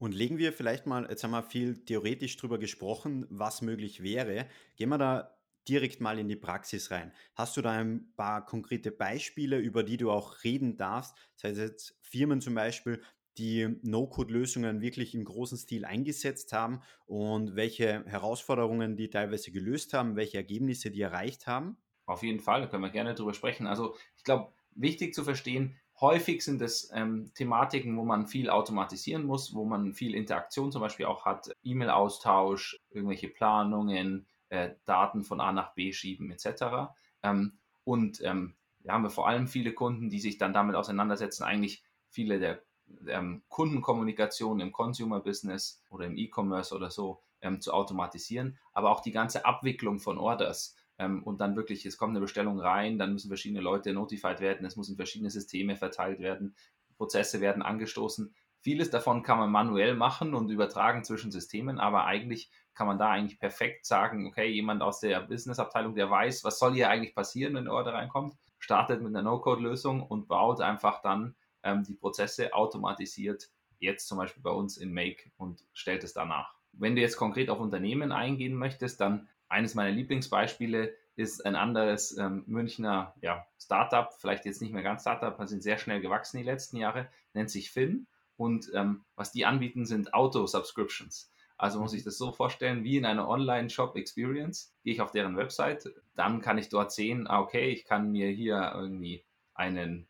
Und 0.00 0.14
legen 0.14 0.38
wir 0.38 0.52
vielleicht 0.54 0.86
mal, 0.86 1.06
jetzt 1.10 1.24
haben 1.24 1.32
wir 1.32 1.42
viel 1.42 1.84
theoretisch 1.84 2.36
drüber 2.38 2.58
gesprochen, 2.58 3.26
was 3.28 3.60
möglich 3.60 4.02
wäre. 4.02 4.48
Gehen 4.76 4.88
wir 4.88 4.96
da 4.96 5.36
direkt 5.68 6.00
mal 6.00 6.18
in 6.18 6.26
die 6.26 6.36
Praxis 6.36 6.90
rein. 6.90 7.12
Hast 7.34 7.56
du 7.56 7.60
da 7.60 7.72
ein 7.72 8.14
paar 8.16 8.46
konkrete 8.46 8.92
Beispiele, 8.92 9.58
über 9.58 9.82
die 9.82 9.98
du 9.98 10.10
auch 10.10 10.42
reden 10.42 10.78
darfst? 10.78 11.14
Das 11.36 11.50
heißt 11.50 11.58
jetzt 11.60 11.98
Firmen 12.00 12.40
zum 12.40 12.54
Beispiel, 12.54 13.02
die 13.36 13.68
No-Code-Lösungen 13.82 14.80
wirklich 14.80 15.14
im 15.14 15.24
großen 15.24 15.58
Stil 15.58 15.84
eingesetzt 15.84 16.54
haben 16.54 16.80
und 17.04 17.54
welche 17.54 18.04
Herausforderungen 18.06 18.96
die 18.96 19.10
teilweise 19.10 19.52
gelöst 19.52 19.92
haben, 19.92 20.16
welche 20.16 20.38
Ergebnisse 20.38 20.90
die 20.90 21.02
erreicht 21.02 21.46
haben? 21.46 21.76
Auf 22.04 22.22
jeden 22.22 22.40
Fall, 22.40 22.60
da 22.60 22.66
können 22.66 22.82
wir 22.82 22.90
gerne 22.90 23.14
drüber 23.14 23.32
sprechen. 23.32 23.66
Also 23.66 23.96
ich 24.16 24.24
glaube, 24.24 24.52
wichtig 24.72 25.14
zu 25.14 25.24
verstehen, 25.24 25.79
häufig 26.00 26.42
sind 26.44 26.62
es 26.62 26.90
ähm, 26.94 27.32
Thematiken, 27.34 27.96
wo 27.96 28.04
man 28.04 28.26
viel 28.26 28.50
automatisieren 28.50 29.24
muss, 29.24 29.54
wo 29.54 29.64
man 29.64 29.92
viel 29.92 30.14
Interaktion 30.14 30.72
zum 30.72 30.80
Beispiel 30.80 31.06
auch 31.06 31.24
hat, 31.24 31.50
E-Mail-Austausch, 31.62 32.80
irgendwelche 32.90 33.28
Planungen, 33.28 34.26
äh, 34.48 34.70
Daten 34.84 35.22
von 35.24 35.40
A 35.40 35.52
nach 35.52 35.74
B 35.74 35.92
schieben 35.92 36.30
etc. 36.30 36.92
Ähm, 37.22 37.58
und 37.84 38.20
ähm, 38.22 38.56
da 38.82 38.94
haben 38.94 39.02
wir 39.02 39.10
vor 39.10 39.28
allem 39.28 39.46
viele 39.46 39.72
Kunden, 39.72 40.10
die 40.10 40.20
sich 40.20 40.38
dann 40.38 40.54
damit 40.54 40.74
auseinandersetzen, 40.74 41.44
eigentlich 41.44 41.82
viele 42.08 42.38
der 42.38 42.62
ähm, 43.06 43.42
Kundenkommunikation 43.48 44.60
im 44.60 44.72
Consumer-Business 44.72 45.82
oder 45.90 46.06
im 46.06 46.16
E-Commerce 46.16 46.74
oder 46.74 46.90
so 46.90 47.22
ähm, 47.42 47.60
zu 47.60 47.72
automatisieren, 47.72 48.58
aber 48.72 48.90
auch 48.90 49.00
die 49.00 49.12
ganze 49.12 49.44
Abwicklung 49.44 50.00
von 50.00 50.18
Orders 50.18 50.76
ähm, 51.00 51.22
und 51.22 51.40
dann 51.40 51.56
wirklich, 51.56 51.86
es 51.86 51.96
kommt 51.96 52.10
eine 52.10 52.20
Bestellung 52.20 52.60
rein, 52.60 52.98
dann 52.98 53.14
müssen 53.14 53.28
verschiedene 53.28 53.62
Leute 53.62 53.94
notified 53.94 54.40
werden, 54.40 54.66
es 54.66 54.76
müssen 54.76 54.96
verschiedene 54.96 55.30
Systeme 55.30 55.74
verteilt 55.74 56.20
werden, 56.20 56.54
Prozesse 56.98 57.40
werden 57.40 57.62
angestoßen. 57.62 58.34
Vieles 58.60 58.90
davon 58.90 59.22
kann 59.22 59.38
man 59.38 59.50
manuell 59.50 59.94
machen 59.94 60.34
und 60.34 60.50
übertragen 60.50 61.02
zwischen 61.02 61.32
Systemen, 61.32 61.80
aber 61.80 62.04
eigentlich 62.04 62.50
kann 62.74 62.86
man 62.86 62.98
da 62.98 63.08
eigentlich 63.08 63.40
perfekt 63.40 63.86
sagen, 63.86 64.26
okay, 64.26 64.48
jemand 64.48 64.82
aus 64.82 65.00
der 65.00 65.20
Business-Abteilung, 65.22 65.94
der 65.94 66.10
weiß, 66.10 66.44
was 66.44 66.58
soll 66.58 66.74
hier 66.74 66.90
eigentlich 66.90 67.14
passieren, 67.14 67.54
wenn 67.54 67.64
der 67.64 67.72
Order 67.72 67.94
reinkommt, 67.94 68.36
startet 68.58 69.00
mit 69.00 69.16
einer 69.16 69.22
No-Code-Lösung 69.22 70.02
und 70.02 70.28
baut 70.28 70.60
einfach 70.60 71.00
dann 71.00 71.34
ähm, 71.62 71.82
die 71.82 71.94
Prozesse 71.94 72.52
automatisiert, 72.52 73.48
jetzt 73.78 74.06
zum 74.06 74.18
Beispiel 74.18 74.42
bei 74.42 74.50
uns 74.50 74.76
in 74.76 74.92
Make 74.92 75.30
und 75.38 75.64
stellt 75.72 76.04
es 76.04 76.12
danach. 76.12 76.54
Wenn 76.72 76.94
du 76.94 77.00
jetzt 77.00 77.16
konkret 77.16 77.48
auf 77.48 77.58
Unternehmen 77.58 78.12
eingehen 78.12 78.54
möchtest, 78.54 79.00
dann 79.00 79.29
eines 79.50 79.74
meiner 79.74 79.90
Lieblingsbeispiele 79.90 80.94
ist 81.16 81.44
ein 81.44 81.56
anderes 81.56 82.16
ähm, 82.16 82.44
Münchner 82.46 83.14
ja, 83.20 83.46
Startup, 83.58 84.12
vielleicht 84.18 84.46
jetzt 84.46 84.62
nicht 84.62 84.72
mehr 84.72 84.82
ganz 84.82 85.02
Startup, 85.02 85.34
aber 85.34 85.46
sind 85.46 85.62
sehr 85.62 85.76
schnell 85.76 86.00
gewachsen 86.00 86.38
die 86.38 86.44
letzten 86.44 86.78
Jahre, 86.78 87.08
nennt 87.34 87.50
sich 87.50 87.70
Finn. 87.70 88.06
Und 88.36 88.70
ähm, 88.74 89.04
was 89.16 89.32
die 89.32 89.44
anbieten, 89.44 89.84
sind 89.84 90.14
Auto-Subscriptions. 90.14 91.30
Also 91.58 91.78
muss 91.78 91.92
ich 91.92 92.04
das 92.04 92.16
so 92.16 92.32
vorstellen, 92.32 92.84
wie 92.84 92.96
in 92.96 93.04
einer 93.04 93.28
Online-Shop-Experience. 93.28 94.74
Gehe 94.82 94.94
ich 94.94 95.02
auf 95.02 95.12
deren 95.12 95.36
Website, 95.36 95.92
dann 96.14 96.40
kann 96.40 96.56
ich 96.56 96.70
dort 96.70 96.90
sehen, 96.90 97.26
ah, 97.26 97.40
okay, 97.40 97.68
ich 97.68 97.84
kann 97.84 98.10
mir 98.12 98.28
hier 98.28 98.72
irgendwie 98.74 99.24
einen 99.52 100.08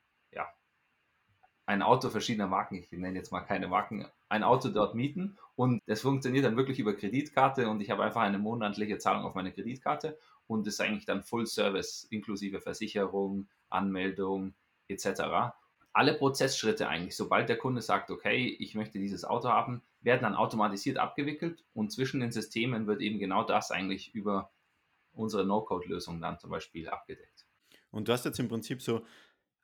ein 1.71 1.83
Auto 1.83 2.11
verschiedener 2.11 2.49
Marken, 2.49 2.75
ich 2.75 2.91
nenne 2.91 3.17
jetzt 3.17 3.31
mal 3.31 3.43
keine 3.43 3.69
Marken, 3.69 4.05
ein 4.29 4.43
Auto 4.43 4.71
dort 4.71 4.97
mieten 4.97 5.39
und 5.55 5.81
das 5.87 6.01
funktioniert 6.01 6.45
dann 6.45 6.57
wirklich 6.57 6.81
über 6.81 6.95
Kreditkarte 6.95 7.69
und 7.69 7.81
ich 7.81 7.91
habe 7.91 8.03
einfach 8.03 8.23
eine 8.23 8.41
monatliche 8.41 8.99
Zahlung 8.99 9.25
auf 9.25 9.37
meine 9.37 9.53
Kreditkarte 9.53 10.19
und 10.49 10.67
ist 10.67 10.81
eigentlich 10.81 11.07
dann 11.07 11.23
Full 11.23 11.47
Service 11.47 12.09
inklusive 12.11 12.61
Versicherung, 12.61 13.49
Anmeldung 13.69 14.55
etc. 14.89 15.53
Alle 15.93 16.15
Prozessschritte 16.15 16.89
eigentlich, 16.89 17.15
sobald 17.15 17.49
der 17.49 17.57
Kunde 17.57 17.83
sagt, 17.83 18.11
okay, 18.11 18.49
ich 18.59 18.75
möchte 18.75 18.99
dieses 18.99 19.25
Auto 19.25 19.49
haben, 19.49 19.81
werden 20.01 20.23
dann 20.23 20.35
automatisiert 20.35 20.99
abgewickelt 20.99 21.65
und 21.73 21.93
zwischen 21.93 22.19
den 22.19 22.33
Systemen 22.33 22.89
wird 22.89 23.01
eben 23.01 23.21
genau 23.21 23.45
das 23.45 23.71
eigentlich 23.71 24.13
über 24.13 24.51
unsere 25.13 25.45
No-Code-Lösung 25.47 26.21
dann 26.21 26.41
zum 26.41 26.51
Beispiel 26.51 26.89
abgedeckt. 26.89 27.47
Und 27.93 28.09
du 28.09 28.13
hast 28.13 28.25
jetzt 28.25 28.41
im 28.41 28.49
Prinzip 28.49 28.83
so 28.83 29.05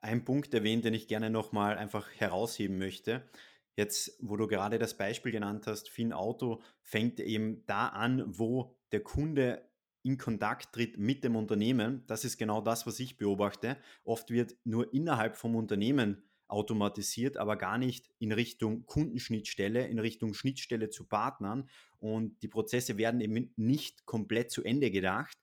einen 0.06 0.25
Punkt 0.25 0.54
erwähnt, 0.54 0.84
den 0.84 0.94
ich 0.94 1.08
gerne 1.08 1.30
nochmal 1.30 1.76
einfach 1.76 2.08
herausheben 2.14 2.78
möchte. 2.78 3.28
Jetzt, 3.75 4.16
wo 4.20 4.36
du 4.36 4.46
gerade 4.46 4.78
das 4.78 4.96
Beispiel 4.96 5.32
genannt 5.32 5.66
hast, 5.66 5.90
Finn 5.90 6.12
Auto 6.12 6.62
fängt 6.80 7.20
eben 7.20 7.66
da 7.66 7.88
an, 7.88 8.25
wo 8.26 8.78
der 8.92 9.00
Kunde 9.00 9.68
in 10.02 10.16
Kontakt 10.16 10.72
tritt 10.72 10.96
mit 10.96 11.25
dem 11.25 11.34
Unternehmen. 11.34 12.04
Das 12.06 12.25
ist 12.25 12.38
genau 12.38 12.60
das, 12.60 12.86
was 12.86 13.00
ich 13.00 13.18
beobachte. 13.18 13.76
Oft 14.04 14.30
wird 14.30 14.54
nur 14.64 14.94
innerhalb 14.94 15.36
vom 15.36 15.56
Unternehmen 15.56 16.22
automatisiert, 16.48 17.36
aber 17.36 17.56
gar 17.56 17.76
nicht 17.76 18.08
in 18.20 18.30
Richtung 18.30 18.86
Kundenschnittstelle, 18.86 19.88
in 19.88 19.98
Richtung 19.98 20.32
Schnittstelle 20.32 20.88
zu 20.88 21.04
Partnern. 21.04 21.68
Und 21.98 22.40
die 22.42 22.48
Prozesse 22.48 22.96
werden 22.98 23.20
eben 23.20 23.52
nicht 23.56 24.06
komplett 24.06 24.52
zu 24.52 24.62
Ende 24.62 24.92
gedacht, 24.92 25.36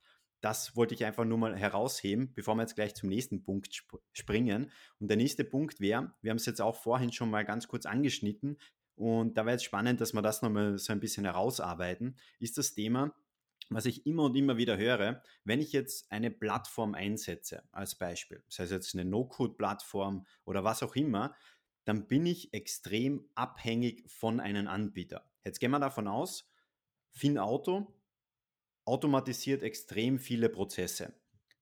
das 0.43 0.75
wollte 0.75 0.93
ich 0.93 1.05
einfach 1.05 1.23
nur 1.23 1.37
mal 1.37 1.55
herausheben, 1.55 2.33
bevor 2.33 2.55
wir 2.55 2.63
jetzt 2.63 2.75
gleich 2.75 2.93
zum 2.95 3.07
nächsten 3.07 3.43
Punkt 3.43 3.71
sp 3.71 4.03
springen. 4.11 4.71
Und 4.99 5.07
der 5.07 5.17
nächste 5.17 5.45
Punkt 5.45 5.79
wäre, 5.79 6.13
wir 6.21 6.31
haben 6.31 6.37
es 6.37 6.45
jetzt 6.45 6.61
auch 6.61 6.75
vorhin 6.75 7.13
schon 7.13 7.29
mal 7.29 7.45
ganz 7.45 7.67
kurz 7.67 7.85
angeschnitten 7.85 8.57
und 8.95 9.37
da 9.37 9.45
wäre 9.45 9.55
jetzt 9.55 9.63
spannend, 9.63 10.01
dass 10.01 10.13
wir 10.13 10.21
das 10.21 10.41
nochmal 10.41 10.77
so 10.77 10.91
ein 10.91 10.99
bisschen 10.99 11.25
herausarbeiten, 11.25 12.17
ist 12.39 12.57
das 12.57 12.73
Thema, 12.73 13.15
was 13.69 13.85
ich 13.85 14.05
immer 14.05 14.23
und 14.23 14.35
immer 14.35 14.57
wieder 14.57 14.77
höre, 14.77 15.23
wenn 15.45 15.61
ich 15.61 15.71
jetzt 15.71 16.11
eine 16.11 16.29
Plattform 16.29 16.93
einsetze, 16.93 17.63
als 17.71 17.95
Beispiel, 17.95 18.43
sei 18.49 18.65
es 18.65 18.71
jetzt 18.71 18.93
eine 18.93 19.05
No-Code-Plattform 19.05 20.27
oder 20.45 20.63
was 20.63 20.83
auch 20.83 20.95
immer, 20.95 21.33
dann 21.85 22.07
bin 22.07 22.25
ich 22.25 22.53
extrem 22.53 23.29
abhängig 23.33 24.03
von 24.07 24.39
einem 24.39 24.67
Anbieter. 24.67 25.25
Jetzt 25.43 25.59
gehen 25.59 25.71
wir 25.71 25.79
davon 25.79 26.07
aus, 26.07 26.51
FinAuto 27.11 27.93
automatisiert 28.85 29.63
extrem 29.63 30.19
viele 30.19 30.49
Prozesse. 30.49 31.13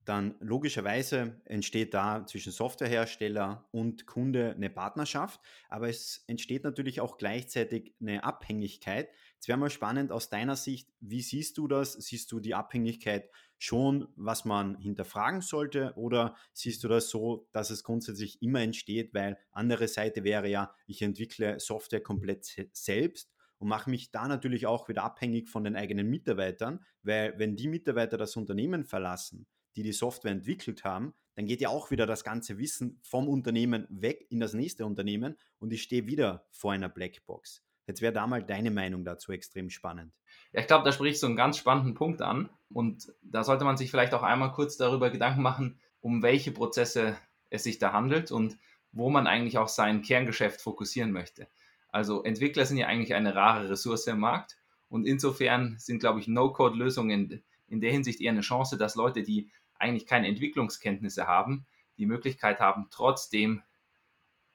dann 0.05 0.35
logischerweise 0.39 1.39
entsteht 1.45 1.93
da 1.93 2.25
zwischen 2.25 2.51
Softwarehersteller 2.51 3.69
und 3.71 4.07
Kunde 4.07 4.53
eine 4.55 4.71
Partnerschaft, 4.71 5.39
aber 5.69 5.89
es 5.89 6.23
entsteht 6.27 6.63
natürlich 6.63 7.01
auch 7.01 7.17
gleichzeitig 7.17 7.93
eine 8.01 8.23
Abhängigkeit. 8.23 9.09
Es 9.39 9.47
wäre 9.47 9.59
mal 9.59 9.69
spannend 9.69 10.11
aus 10.11 10.29
deiner 10.29 10.55
Sicht, 10.55 10.89
wie 10.99 11.21
siehst 11.21 11.57
du 11.59 11.67
das? 11.67 11.93
Siehst 11.93 12.31
du 12.31 12.39
die 12.39 12.55
Abhängigkeit 12.55 13.29
schon, 13.59 14.07
was 14.15 14.43
man 14.43 14.75
hinterfragen 14.79 15.41
sollte 15.41 15.93
oder 15.95 16.35
siehst 16.51 16.83
du 16.83 16.87
das 16.87 17.11
so, 17.11 17.47
dass 17.51 17.69
es 17.69 17.83
grundsätzlich 17.83 18.41
immer 18.41 18.61
entsteht, 18.61 19.13
weil 19.13 19.37
andere 19.51 19.87
Seite 19.87 20.23
wäre 20.23 20.49
ja, 20.49 20.73
ich 20.87 21.03
entwickle 21.03 21.59
Software 21.59 22.01
komplett 22.01 22.43
selbst 22.73 23.31
und 23.61 23.67
mache 23.67 23.91
mich 23.91 24.09
da 24.09 24.27
natürlich 24.27 24.65
auch 24.65 24.89
wieder 24.89 25.03
abhängig 25.03 25.47
von 25.47 25.63
den 25.63 25.75
eigenen 25.75 26.09
Mitarbeitern, 26.09 26.83
weil 27.03 27.37
wenn 27.37 27.55
die 27.55 27.67
Mitarbeiter 27.67 28.17
das 28.17 28.35
Unternehmen 28.35 28.85
verlassen, 28.85 29.45
die 29.75 29.83
die 29.83 29.91
Software 29.91 30.31
entwickelt 30.31 30.83
haben, 30.83 31.13
dann 31.35 31.45
geht 31.45 31.61
ja 31.61 31.69
auch 31.69 31.91
wieder 31.91 32.07
das 32.07 32.23
ganze 32.23 32.57
Wissen 32.57 32.99
vom 33.03 33.29
Unternehmen 33.29 33.85
weg 33.89 34.25
in 34.31 34.39
das 34.39 34.53
nächste 34.53 34.83
Unternehmen 34.83 35.37
und 35.59 35.71
ich 35.71 35.83
stehe 35.83 36.07
wieder 36.07 36.47
vor 36.49 36.73
einer 36.73 36.89
Blackbox. 36.89 37.63
Jetzt 37.85 38.01
wäre 38.01 38.11
da 38.11 38.25
mal 38.25 38.43
deine 38.43 38.71
Meinung 38.71 39.05
dazu 39.05 39.31
extrem 39.31 39.69
spannend. 39.69 40.11
Ja, 40.53 40.61
ich 40.61 40.67
glaube, 40.67 40.83
da 40.83 40.91
sprichst 40.91 41.21
du 41.21 41.27
einen 41.27 41.35
ganz 41.35 41.57
spannenden 41.57 41.93
Punkt 41.93 42.23
an 42.23 42.49
und 42.69 43.13
da 43.21 43.43
sollte 43.43 43.63
man 43.63 43.77
sich 43.77 43.91
vielleicht 43.91 44.15
auch 44.15 44.23
einmal 44.23 44.53
kurz 44.53 44.75
darüber 44.75 45.11
Gedanken 45.11 45.43
machen, 45.43 45.79
um 45.99 46.23
welche 46.23 46.51
Prozesse 46.51 47.15
es 47.51 47.63
sich 47.63 47.77
da 47.77 47.93
handelt 47.93 48.31
und 48.31 48.57
wo 48.91 49.11
man 49.11 49.27
eigentlich 49.27 49.59
auch 49.59 49.67
sein 49.67 50.01
Kerngeschäft 50.01 50.61
fokussieren 50.61 51.11
möchte. 51.11 51.47
Also 51.91 52.23
Entwickler 52.23 52.65
sind 52.65 52.77
ja 52.77 52.87
eigentlich 52.87 53.13
eine 53.13 53.35
rare 53.35 53.69
Ressource 53.69 54.07
im 54.07 54.19
Markt 54.19 54.57
und 54.89 55.05
insofern 55.05 55.75
sind, 55.77 55.99
glaube 55.99 56.19
ich, 56.19 56.27
No-Code-Lösungen 56.27 57.43
in 57.67 57.81
der 57.81 57.91
Hinsicht 57.91 58.21
eher 58.21 58.31
eine 58.31 58.41
Chance, 58.41 58.77
dass 58.77 58.95
Leute, 58.95 59.23
die 59.23 59.49
eigentlich 59.75 60.05
keine 60.05 60.27
Entwicklungskenntnisse 60.27 61.27
haben, 61.27 61.65
die 61.97 62.05
Möglichkeit 62.05 62.59
haben, 62.59 62.87
trotzdem 62.91 63.61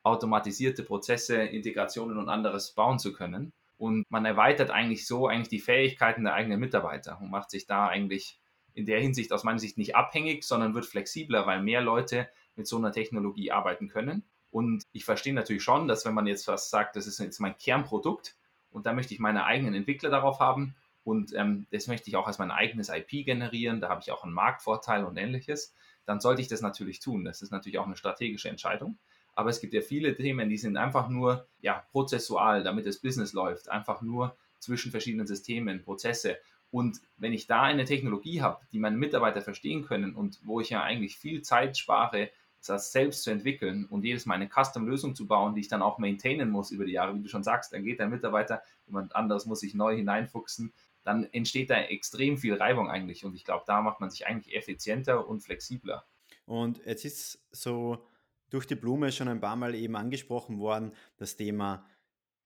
automatisierte 0.02 0.83
Prozesse, 0.83 1.37
Integrationen 1.37 2.16
und 2.16 2.28
anderes 2.28 2.73
bauen 2.73 2.99
zu 2.99 3.12
können. 3.12 3.52
Und 3.76 4.05
man 4.09 4.25
erweitert 4.25 4.71
eigentlich 4.71 5.07
so 5.07 5.26
eigentlich 5.26 5.49
die 5.49 5.59
Fähigkeiten 5.59 6.25
der 6.25 6.35
eigenen 6.35 6.61
Mitarbeiter 6.61 7.19
und 7.21 7.31
macht 7.31 7.50
sich 7.50 7.66
da 7.66 7.88
eigentlich 7.88 8.40
in 8.73 8.87
der 8.87 9.00
Hinsicht 9.00 9.33
aus 9.33 9.45
meiner 9.45 9.59
Sicht 9.59 9.78
nicht 9.78 9.97
abhängig, 9.97 10.45
sondern 10.45 10.75
wird 10.75 10.87
flexibler, 10.87 11.47
weil 11.47 11.62
mehr 11.62 11.81
Leute 11.81 12.28
mit 12.55 12.66
so 12.66 12.76
einer 12.76 12.93
Technologie 12.93 13.50
arbeiten 13.50 13.88
können. 13.88 14.23
Und 14.50 14.85
ich 14.93 15.05
verstehe 15.05 15.35
natürlich 15.35 15.62
schon, 15.62 15.88
dass 15.88 16.05
wenn 16.05 16.15
man 16.15 16.26
jetzt 16.26 16.49
was 16.49 16.71
sagt, 16.71 16.97
das 16.97 17.07
ist 17.07 17.19
jetzt 17.19 17.41
mein 17.41 17.57
Kernprodukt 17.59 18.37
und 18.71 18.87
da 18.87 18.93
möchte 18.93 19.15
ich 19.15 19.21
meine 19.21 19.45
eigenen 19.45 19.75
Entwickler 19.75 20.11
darauf 20.11 20.41
haben, 20.41 20.75
und 21.07 21.33
ähm, 21.37 21.69
das 21.71 21.87
möchte 21.87 22.11
ich 22.11 22.17
auch 22.17 22.26
als 22.26 22.41
mein 22.41 22.50
eigenes 22.50 22.88
IP 22.88 23.25
generieren, 23.25 23.81
da 23.81 23.88
habe 23.88 24.00
ich 24.03 24.11
auch 24.11 24.25
einen 24.25 24.33
Marktvorteil 24.33 25.05
und 25.05 25.17
ähnliches, 25.17 25.73
dann 26.05 26.19
sollte 26.19 26.43
ich 26.43 26.49
das 26.49 26.62
natürlich 26.62 26.99
tun. 26.99 27.25
Das 27.25 27.43
ist 27.43 27.53
natürlich 27.53 27.79
auch 27.79 27.87
eine 27.87 27.97
strategische 27.97 28.49
Entscheidung. 28.49 28.99
Aber 29.37 29.50
es 29.50 29.61
gibt 29.61 29.73
ja 29.73 29.83
viele 29.83 30.17
Themen, 30.17 30.49
die 30.49 30.57
sind 30.57 30.76
einfach 30.76 31.09
nur 31.09 31.47
ja, 31.61 31.85
prozessual, 31.93 32.65
damit 32.65 32.87
das 32.87 32.99
Business 32.99 33.35
läuft, 33.35 33.69
einfach 33.69 34.03
nur 34.03 34.37
zwischen 34.59 34.91
verschiedenen 34.91 35.29
Systemen, 35.29 35.85
Prozesse. 35.85 36.38
Und 36.73 37.00
wenn 37.19 37.33
ich 37.33 37.47
da 37.47 37.62
eine 37.62 37.85
Technologie 37.85 38.43
habe, 38.43 38.67
die 38.73 38.81
meine 38.81 38.97
Mitarbeiter 38.97 39.43
verstehen 39.43 39.85
können 39.85 40.12
und 40.12 40.41
wo 40.43 40.61
ich 40.61 40.71
ja 40.71 40.83
eigentlich 40.83 41.19
viel 41.19 41.41
Zeit 41.43 41.79
spare, 41.79 42.31
das 42.65 42.93
selbst 42.93 43.23
zu 43.23 43.31
entwickeln 43.31 43.87
und 43.87 44.05
jedes 44.05 44.27
Mal 44.27 44.35
eine 44.35 44.49
Custom-Lösung 44.49 45.15
zu 45.15 45.27
bauen, 45.27 45.55
die 45.55 45.61
ich 45.61 45.69
dann 45.69 45.83
auch 45.83 45.99
maintainen 45.99 46.51
muss 46.51 46.71
über 46.71 46.85
die 46.85 46.93
Jahre, 46.93 47.15
wie 47.15 47.23
du 47.23 47.29
schon 47.29 47.45
sagst, 47.45 47.73
dann 47.73 47.85
geht 47.85 48.01
der 48.01 48.09
Mitarbeiter, 48.09 48.63
jemand 48.87 49.15
anderes 49.15 49.47
muss 49.47 49.61
sich 49.61 49.75
neu 49.75 49.97
hineinfuchsen 49.97 50.73
dann 51.07 51.25
entsteht 51.33 51.71
da 51.71 51.77
extrem 51.77 52.37
viel 52.37 52.55
Reibung 52.55 52.91
eigentlich. 52.91 53.25
Und 53.25 53.37
ich 53.37 53.45
glaube, 53.45 53.65
da 53.67 53.81
macht 53.81 54.01
man 54.01 54.11
sich 54.11 54.27
eigentlich 54.27 54.57
effizienter 54.57 55.27
und 55.29 55.41
flexibler. 55.41 56.05
Und 56.47 56.85
jetzt 56.85 57.05
ist 57.05 57.47
so 57.53 58.05
durch 58.51 58.67
die 58.67 58.75
Blume 58.75 59.13
schon 59.13 59.29
ein 59.29 59.41
paar 59.41 59.57
Mal 59.57 59.75
eben 59.77 59.97
angesprochen 59.97 60.59
worden, 60.59 60.93
das 61.17 61.37
Thema, 61.37 61.87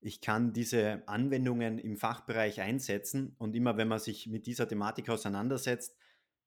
ich 0.00 0.20
kann 0.20 0.52
diese 0.52 1.02
Anwendungen 1.06 1.78
im 1.78 1.96
Fachbereich 1.96 2.60
einsetzen. 2.60 3.34
Und 3.38 3.56
immer 3.56 3.78
wenn 3.78 3.88
man 3.88 3.98
sich 3.98 4.26
mit 4.26 4.46
dieser 4.46 4.68
Thematik 4.68 5.08
auseinandersetzt, 5.08 5.96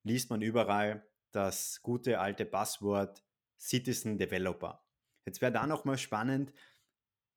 liest 0.03 0.29
man 0.29 0.41
überall 0.41 1.03
das 1.31 1.81
gute 1.81 2.19
alte 2.19 2.45
Passwort 2.45 3.23
Citizen 3.63 4.17
Developer. 4.17 4.83
Jetzt 5.25 5.41
wäre 5.41 5.51
da 5.51 5.65
nochmal 5.65 5.97
spannend, 5.97 6.53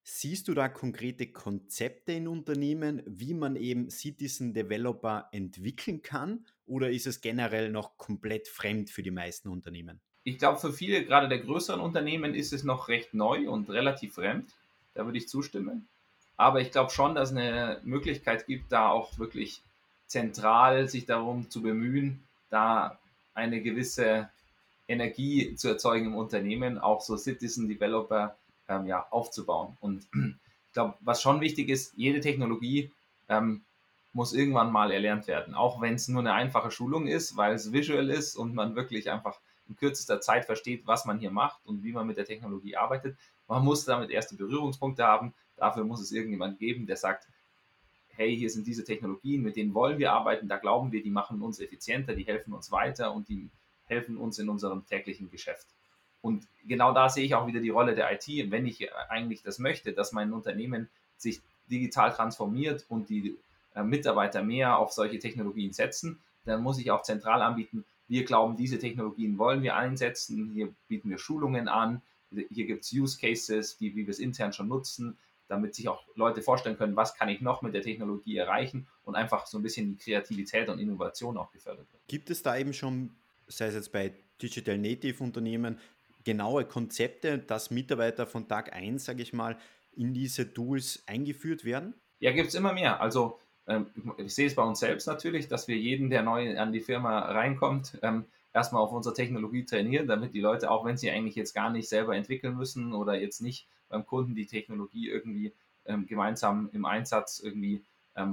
Siehst 0.08 0.46
du 0.46 0.54
da 0.54 0.68
konkrete 0.68 1.32
Konzepte 1.32 2.12
in 2.12 2.28
Unternehmen, 2.28 3.02
wie 3.06 3.34
man 3.34 3.56
eben 3.56 3.90
Citizen 3.90 4.54
Developer 4.54 5.28
entwickeln 5.32 6.00
kann? 6.00 6.46
Oder 6.64 6.90
ist 6.90 7.08
es 7.08 7.20
generell 7.20 7.72
noch 7.72 7.96
komplett 7.96 8.46
fremd 8.46 8.88
für 8.88 9.02
die 9.02 9.10
meisten 9.10 9.48
Unternehmen? 9.48 10.00
Ich 10.22 10.38
glaube, 10.38 10.60
für 10.60 10.72
viele, 10.72 11.04
gerade 11.04 11.28
der 11.28 11.40
größeren 11.40 11.80
Unternehmen, 11.80 12.36
ist 12.36 12.52
es 12.52 12.62
noch 12.62 12.86
recht 12.86 13.14
neu 13.14 13.50
und 13.50 13.68
relativ 13.68 14.14
fremd. 14.14 14.48
Da 14.94 15.04
würde 15.06 15.18
ich 15.18 15.28
zustimmen. 15.28 15.88
Aber 16.36 16.60
ich 16.60 16.70
glaube 16.70 16.92
schon, 16.92 17.16
dass 17.16 17.32
es 17.32 17.36
eine 17.36 17.80
Möglichkeit 17.82 18.46
gibt, 18.46 18.70
da 18.70 18.90
auch 18.90 19.18
wirklich 19.18 19.60
zentral 20.06 20.88
sich 20.88 21.06
darum 21.06 21.50
zu 21.50 21.62
bemühen, 21.62 22.22
da 22.48 22.96
eine 23.34 23.60
gewisse 23.60 24.30
Energie 24.88 25.54
zu 25.56 25.68
erzeugen 25.68 26.06
im 26.06 26.14
Unternehmen, 26.14 26.78
auch 26.78 27.00
so 27.00 27.16
Citizen 27.16 27.68
Developer 27.68 28.36
ähm, 28.68 28.86
ja, 28.86 29.06
aufzubauen. 29.10 29.76
Und 29.80 30.06
ich 30.14 30.72
glaube, 30.72 30.94
was 31.00 31.22
schon 31.22 31.40
wichtig 31.40 31.68
ist, 31.68 31.94
jede 31.96 32.20
Technologie 32.20 32.90
ähm, 33.28 33.62
muss 34.12 34.32
irgendwann 34.32 34.72
mal 34.72 34.90
erlernt 34.92 35.26
werden, 35.26 35.54
auch 35.54 35.80
wenn 35.80 35.94
es 35.94 36.08
nur 36.08 36.20
eine 36.20 36.32
einfache 36.32 36.70
Schulung 36.70 37.06
ist, 37.06 37.36
weil 37.36 37.54
es 37.54 37.72
visual 37.72 38.08
ist 38.08 38.36
und 38.36 38.54
man 38.54 38.74
wirklich 38.74 39.10
einfach 39.10 39.38
in 39.68 39.76
kürzester 39.76 40.20
Zeit 40.20 40.44
versteht, 40.46 40.86
was 40.86 41.04
man 41.04 41.18
hier 41.18 41.30
macht 41.30 41.60
und 41.66 41.82
wie 41.82 41.92
man 41.92 42.06
mit 42.06 42.16
der 42.16 42.24
Technologie 42.24 42.76
arbeitet. 42.76 43.16
Man 43.48 43.64
muss 43.64 43.84
damit 43.84 44.10
erste 44.10 44.36
Berührungspunkte 44.36 45.04
haben. 45.04 45.34
Dafür 45.56 45.84
muss 45.84 46.00
es 46.00 46.12
irgendjemand 46.12 46.58
geben, 46.58 46.86
der 46.86 46.96
sagt, 46.96 47.26
hey, 48.16 48.34
hier 48.36 48.48
sind 48.48 48.66
diese 48.66 48.84
Technologien, 48.84 49.42
mit 49.42 49.56
denen 49.56 49.74
wollen 49.74 49.98
wir 49.98 50.12
arbeiten, 50.12 50.48
da 50.48 50.56
glauben 50.56 50.92
wir, 50.92 51.02
die 51.02 51.10
machen 51.10 51.42
uns 51.42 51.60
effizienter, 51.60 52.14
die 52.14 52.24
helfen 52.24 52.54
uns 52.54 52.70
weiter 52.72 53.12
und 53.12 53.28
die 53.28 53.50
helfen 53.86 54.16
uns 54.16 54.38
in 54.38 54.48
unserem 54.48 54.86
täglichen 54.86 55.30
Geschäft. 55.30 55.66
Und 56.20 56.46
genau 56.66 56.92
da 56.92 57.08
sehe 57.08 57.24
ich 57.24 57.34
auch 57.34 57.46
wieder 57.46 57.60
die 57.60 57.70
Rolle 57.70 57.94
der 57.94 58.12
IT. 58.12 58.50
Wenn 58.50 58.66
ich 58.66 58.92
eigentlich 59.08 59.42
das 59.42 59.58
möchte, 59.58 59.92
dass 59.92 60.12
mein 60.12 60.32
Unternehmen 60.32 60.88
sich 61.16 61.40
digital 61.70 62.12
transformiert 62.12 62.84
und 62.88 63.08
die 63.08 63.36
äh, 63.74 63.82
Mitarbeiter 63.82 64.42
mehr 64.42 64.78
auf 64.78 64.92
solche 64.92 65.18
Technologien 65.18 65.72
setzen, 65.72 66.18
dann 66.44 66.62
muss 66.62 66.78
ich 66.78 66.90
auch 66.90 67.02
zentral 67.02 67.42
anbieten, 67.42 67.84
wir 68.08 68.24
glauben, 68.24 68.56
diese 68.56 68.78
Technologien 68.78 69.36
wollen 69.36 69.62
wir 69.62 69.76
einsetzen, 69.76 70.52
hier 70.52 70.72
bieten 70.88 71.10
wir 71.10 71.18
Schulungen 71.18 71.68
an, 71.68 72.02
hier 72.30 72.66
gibt 72.66 72.84
es 72.84 72.92
Use 72.92 73.18
Cases, 73.18 73.76
die, 73.78 73.96
wie 73.96 74.06
wir 74.06 74.10
es 74.10 74.18
intern 74.18 74.52
schon 74.52 74.68
nutzen, 74.68 75.18
damit 75.48 75.74
sich 75.74 75.88
auch 75.88 76.04
Leute 76.14 76.42
vorstellen 76.42 76.76
können, 76.76 76.96
was 76.96 77.14
kann 77.14 77.28
ich 77.28 77.40
noch 77.40 77.62
mit 77.62 77.74
der 77.74 77.82
Technologie 77.82 78.36
erreichen 78.36 78.86
und 79.04 79.14
einfach 79.14 79.46
so 79.46 79.58
ein 79.58 79.62
bisschen 79.62 79.96
die 79.96 79.96
Kreativität 79.96 80.68
und 80.68 80.78
Innovation 80.78 81.36
auch 81.36 81.50
gefördert 81.52 81.86
wird. 81.92 82.02
Gibt 82.08 82.30
es 82.30 82.42
da 82.42 82.56
eben 82.56 82.72
schon, 82.72 83.16
sei 83.48 83.66
es 83.66 83.74
jetzt 83.74 83.92
bei 83.92 84.12
Digital 84.40 84.78
Native 84.78 85.22
Unternehmen, 85.22 85.78
genaue 86.24 86.64
Konzepte, 86.64 87.38
dass 87.38 87.70
Mitarbeiter 87.70 88.26
von 88.26 88.48
Tag 88.48 88.74
1, 88.74 89.04
sage 89.04 89.22
ich 89.22 89.32
mal, 89.32 89.56
in 89.92 90.12
diese 90.12 90.52
Tools 90.52 91.02
eingeführt 91.06 91.64
werden? 91.64 91.94
Ja, 92.18 92.32
gibt 92.32 92.48
es 92.48 92.54
immer 92.54 92.72
mehr. 92.72 93.00
Also 93.00 93.38
ähm, 93.66 93.86
ich 94.18 94.34
sehe 94.34 94.46
es 94.46 94.54
bei 94.54 94.62
uns 94.62 94.80
selbst 94.80 95.06
natürlich, 95.06 95.48
dass 95.48 95.68
wir 95.68 95.76
jeden, 95.76 96.10
der 96.10 96.22
neu 96.22 96.58
an 96.58 96.72
die 96.72 96.80
Firma 96.80 97.20
reinkommt, 97.20 97.98
ähm, 98.02 98.24
erstmal 98.52 98.82
auf 98.82 98.92
unsere 98.92 99.14
Technologie 99.14 99.64
trainieren, 99.64 100.06
damit 100.06 100.34
die 100.34 100.40
Leute, 100.40 100.70
auch 100.70 100.84
wenn 100.84 100.96
sie 100.96 101.10
eigentlich 101.10 101.36
jetzt 101.36 101.54
gar 101.54 101.70
nicht 101.70 101.88
selber 101.88 102.16
entwickeln 102.16 102.56
müssen 102.56 102.92
oder 102.92 103.14
jetzt 103.14 103.40
nicht 103.40 103.68
beim 103.88 104.04
Kunden 104.04 104.34
die 104.34 104.46
Technologie 104.46 105.08
irgendwie 105.08 105.52
ähm, 105.84 106.06
gemeinsam 106.06 106.70
im 106.72 106.84
Einsatz 106.84 107.40
irgendwie 107.40 107.82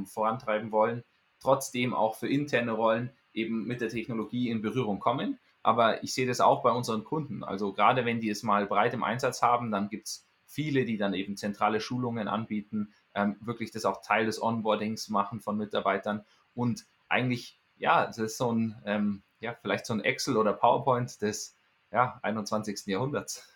vorantreiben 0.05 0.71
wollen, 0.71 1.03
trotzdem 1.43 1.93
auch 1.93 2.15
für 2.15 2.27
interne 2.27 2.71
Rollen 2.71 3.11
eben 3.33 3.65
mit 3.65 3.81
der 3.81 3.89
Technologie 3.89 4.49
in 4.49 4.61
Berührung 4.61 4.99
kommen 4.99 5.39
aber 5.63 6.03
ich 6.03 6.13
sehe 6.13 6.27
das 6.27 6.41
auch 6.41 6.61
bei 6.61 6.71
unseren 6.71 7.05
Kunden. 7.05 7.43
Also 7.43 7.71
gerade 7.71 8.05
wenn 8.05 8.19
die 8.19 8.29
es 8.29 8.43
mal 8.43 8.67
breit 8.67 8.93
im 8.93 9.03
Einsatz 9.03 9.41
haben, 9.41 9.71
dann 9.71 9.89
gibt 9.89 10.07
es 10.07 10.27
viele, 10.45 10.85
die 10.85 10.97
dann 10.97 11.13
eben 11.13 11.37
zentrale 11.37 11.79
Schulungen 11.79 12.27
anbieten, 12.27 12.93
ähm, 13.15 13.37
wirklich 13.39 13.71
das 13.71 13.85
auch 13.85 14.01
Teil 14.01 14.25
des 14.25 14.41
Onboardings 14.41 15.09
machen 15.09 15.39
von 15.39 15.57
Mitarbeitern 15.57 16.25
und 16.53 16.85
eigentlich, 17.07 17.59
ja, 17.77 18.05
das 18.05 18.17
ist 18.17 18.37
so 18.37 18.51
ein, 18.51 18.81
ähm, 18.85 19.23
ja, 19.39 19.55
vielleicht 19.61 19.85
so 19.85 19.93
ein 19.93 20.01
Excel 20.01 20.37
oder 20.37 20.53
PowerPoint 20.53 21.21
des 21.21 21.55
ja, 21.91 22.19
21. 22.21 22.85
Jahrhunderts. 22.87 23.49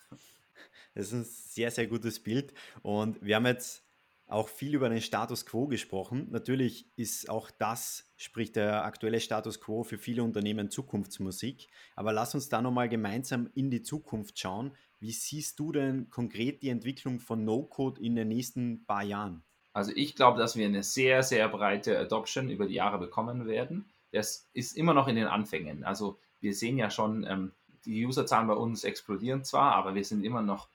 Das 0.95 1.07
ist 1.07 1.13
ein 1.13 1.25
sehr, 1.25 1.69
sehr 1.69 1.85
gutes 1.85 2.19
Bild 2.19 2.53
und 2.81 3.21
wir 3.21 3.35
haben 3.35 3.45
jetzt 3.45 3.83
auch 4.27 4.49
viel 4.49 4.75
über 4.75 4.89
den 4.89 5.01
Status 5.01 5.45
quo 5.45 5.67
gesprochen. 5.67 6.27
Natürlich 6.31 6.91
ist 6.97 7.29
auch 7.29 7.49
das, 7.49 8.11
sprich 8.17 8.51
der 8.51 8.83
aktuelle 8.83 9.21
Status 9.21 9.61
quo 9.61 9.83
für 9.83 9.97
viele 9.97 10.23
Unternehmen 10.23 10.69
Zukunftsmusik. 10.69 11.69
Aber 11.95 12.11
lass 12.11 12.35
uns 12.35 12.49
da 12.49 12.61
nochmal 12.61 12.89
gemeinsam 12.89 13.49
in 13.55 13.71
die 13.71 13.81
Zukunft 13.81 14.37
schauen. 14.37 14.73
Wie 14.99 15.11
siehst 15.11 15.59
du 15.59 15.71
denn 15.71 16.09
konkret 16.09 16.61
die 16.61 16.69
Entwicklung 16.69 17.19
von 17.19 17.45
No-Code 17.45 18.01
in 18.01 18.15
den 18.15 18.27
nächsten 18.27 18.85
paar 18.85 19.03
Jahren? 19.03 19.43
Also 19.71 19.91
ich 19.95 20.15
glaube, 20.15 20.39
dass 20.39 20.55
wir 20.55 20.65
eine 20.65 20.83
sehr, 20.83 21.23
sehr 21.23 21.47
breite 21.47 21.97
Adoption 21.97 22.49
über 22.49 22.65
die 22.65 22.73
Jahre 22.73 22.97
bekommen 22.97 23.45
werden. 23.45 23.89
Das 24.11 24.49
ist 24.53 24.75
immer 24.75 24.93
noch 24.93 25.07
in 25.07 25.15
den 25.15 25.27
Anfängen. 25.27 25.83
Also 25.83 26.19
wir 26.41 26.53
sehen 26.53 26.77
ja 26.77 26.89
schon, 26.89 27.25
ähm, 27.25 27.53
die 27.85 28.05
Userzahlen 28.05 28.47
bei 28.47 28.55
uns 28.55 28.83
explodieren 28.83 29.43
zwar, 29.43 29.75
aber 29.75 29.95
wir 29.95 30.03
sind 30.03 30.23
immer 30.23 30.41
noch, 30.41 30.69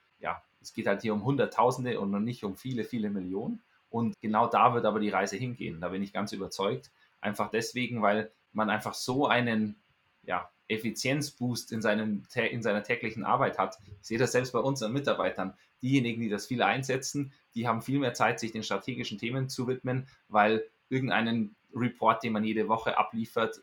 es 0.63 0.73
geht 0.73 0.87
halt 0.87 1.01
hier 1.01 1.13
um 1.13 1.23
Hunderttausende 1.23 1.99
und 1.99 2.09
noch 2.09 2.19
nicht 2.19 2.43
um 2.43 2.55
viele, 2.55 2.85
viele 2.85 3.09
Millionen. 3.09 3.61
Und 3.89 4.15
genau 4.21 4.47
da 4.47 4.73
wird 4.73 4.85
aber 4.85 4.99
die 4.99 5.09
Reise 5.09 5.35
hingehen. 5.35 5.81
Da 5.81 5.89
bin 5.89 6.01
ich 6.01 6.13
ganz 6.13 6.31
überzeugt. 6.31 6.89
Einfach 7.21 7.51
deswegen, 7.51 8.01
weil 8.01 8.31
man 8.53 8.69
einfach 8.69 8.93
so 8.93 9.27
einen 9.27 9.75
ja, 10.23 10.49
Effizienzboost 10.67 11.71
in, 11.71 11.81
seinem, 11.81 12.23
in 12.33 12.63
seiner 12.63 12.83
täglichen 12.83 13.23
Arbeit 13.25 13.59
hat. 13.59 13.77
Ich 14.01 14.07
sehe 14.07 14.17
das 14.17 14.31
selbst 14.31 14.53
bei 14.53 14.59
unseren 14.59 14.93
Mitarbeitern. 14.93 15.53
Diejenigen, 15.81 16.21
die 16.21 16.29
das 16.29 16.47
viele 16.47 16.65
einsetzen, 16.65 17.33
die 17.55 17.67
haben 17.67 17.81
viel 17.81 17.99
mehr 17.99 18.13
Zeit, 18.13 18.39
sich 18.39 18.53
den 18.53 18.63
strategischen 18.63 19.17
Themen 19.17 19.49
zu 19.49 19.67
widmen, 19.67 20.07
weil 20.29 20.65
irgendeinen 20.89 21.55
Report, 21.75 22.23
den 22.23 22.33
man 22.33 22.43
jede 22.43 22.67
Woche 22.69 22.97
abliefert 22.97 23.61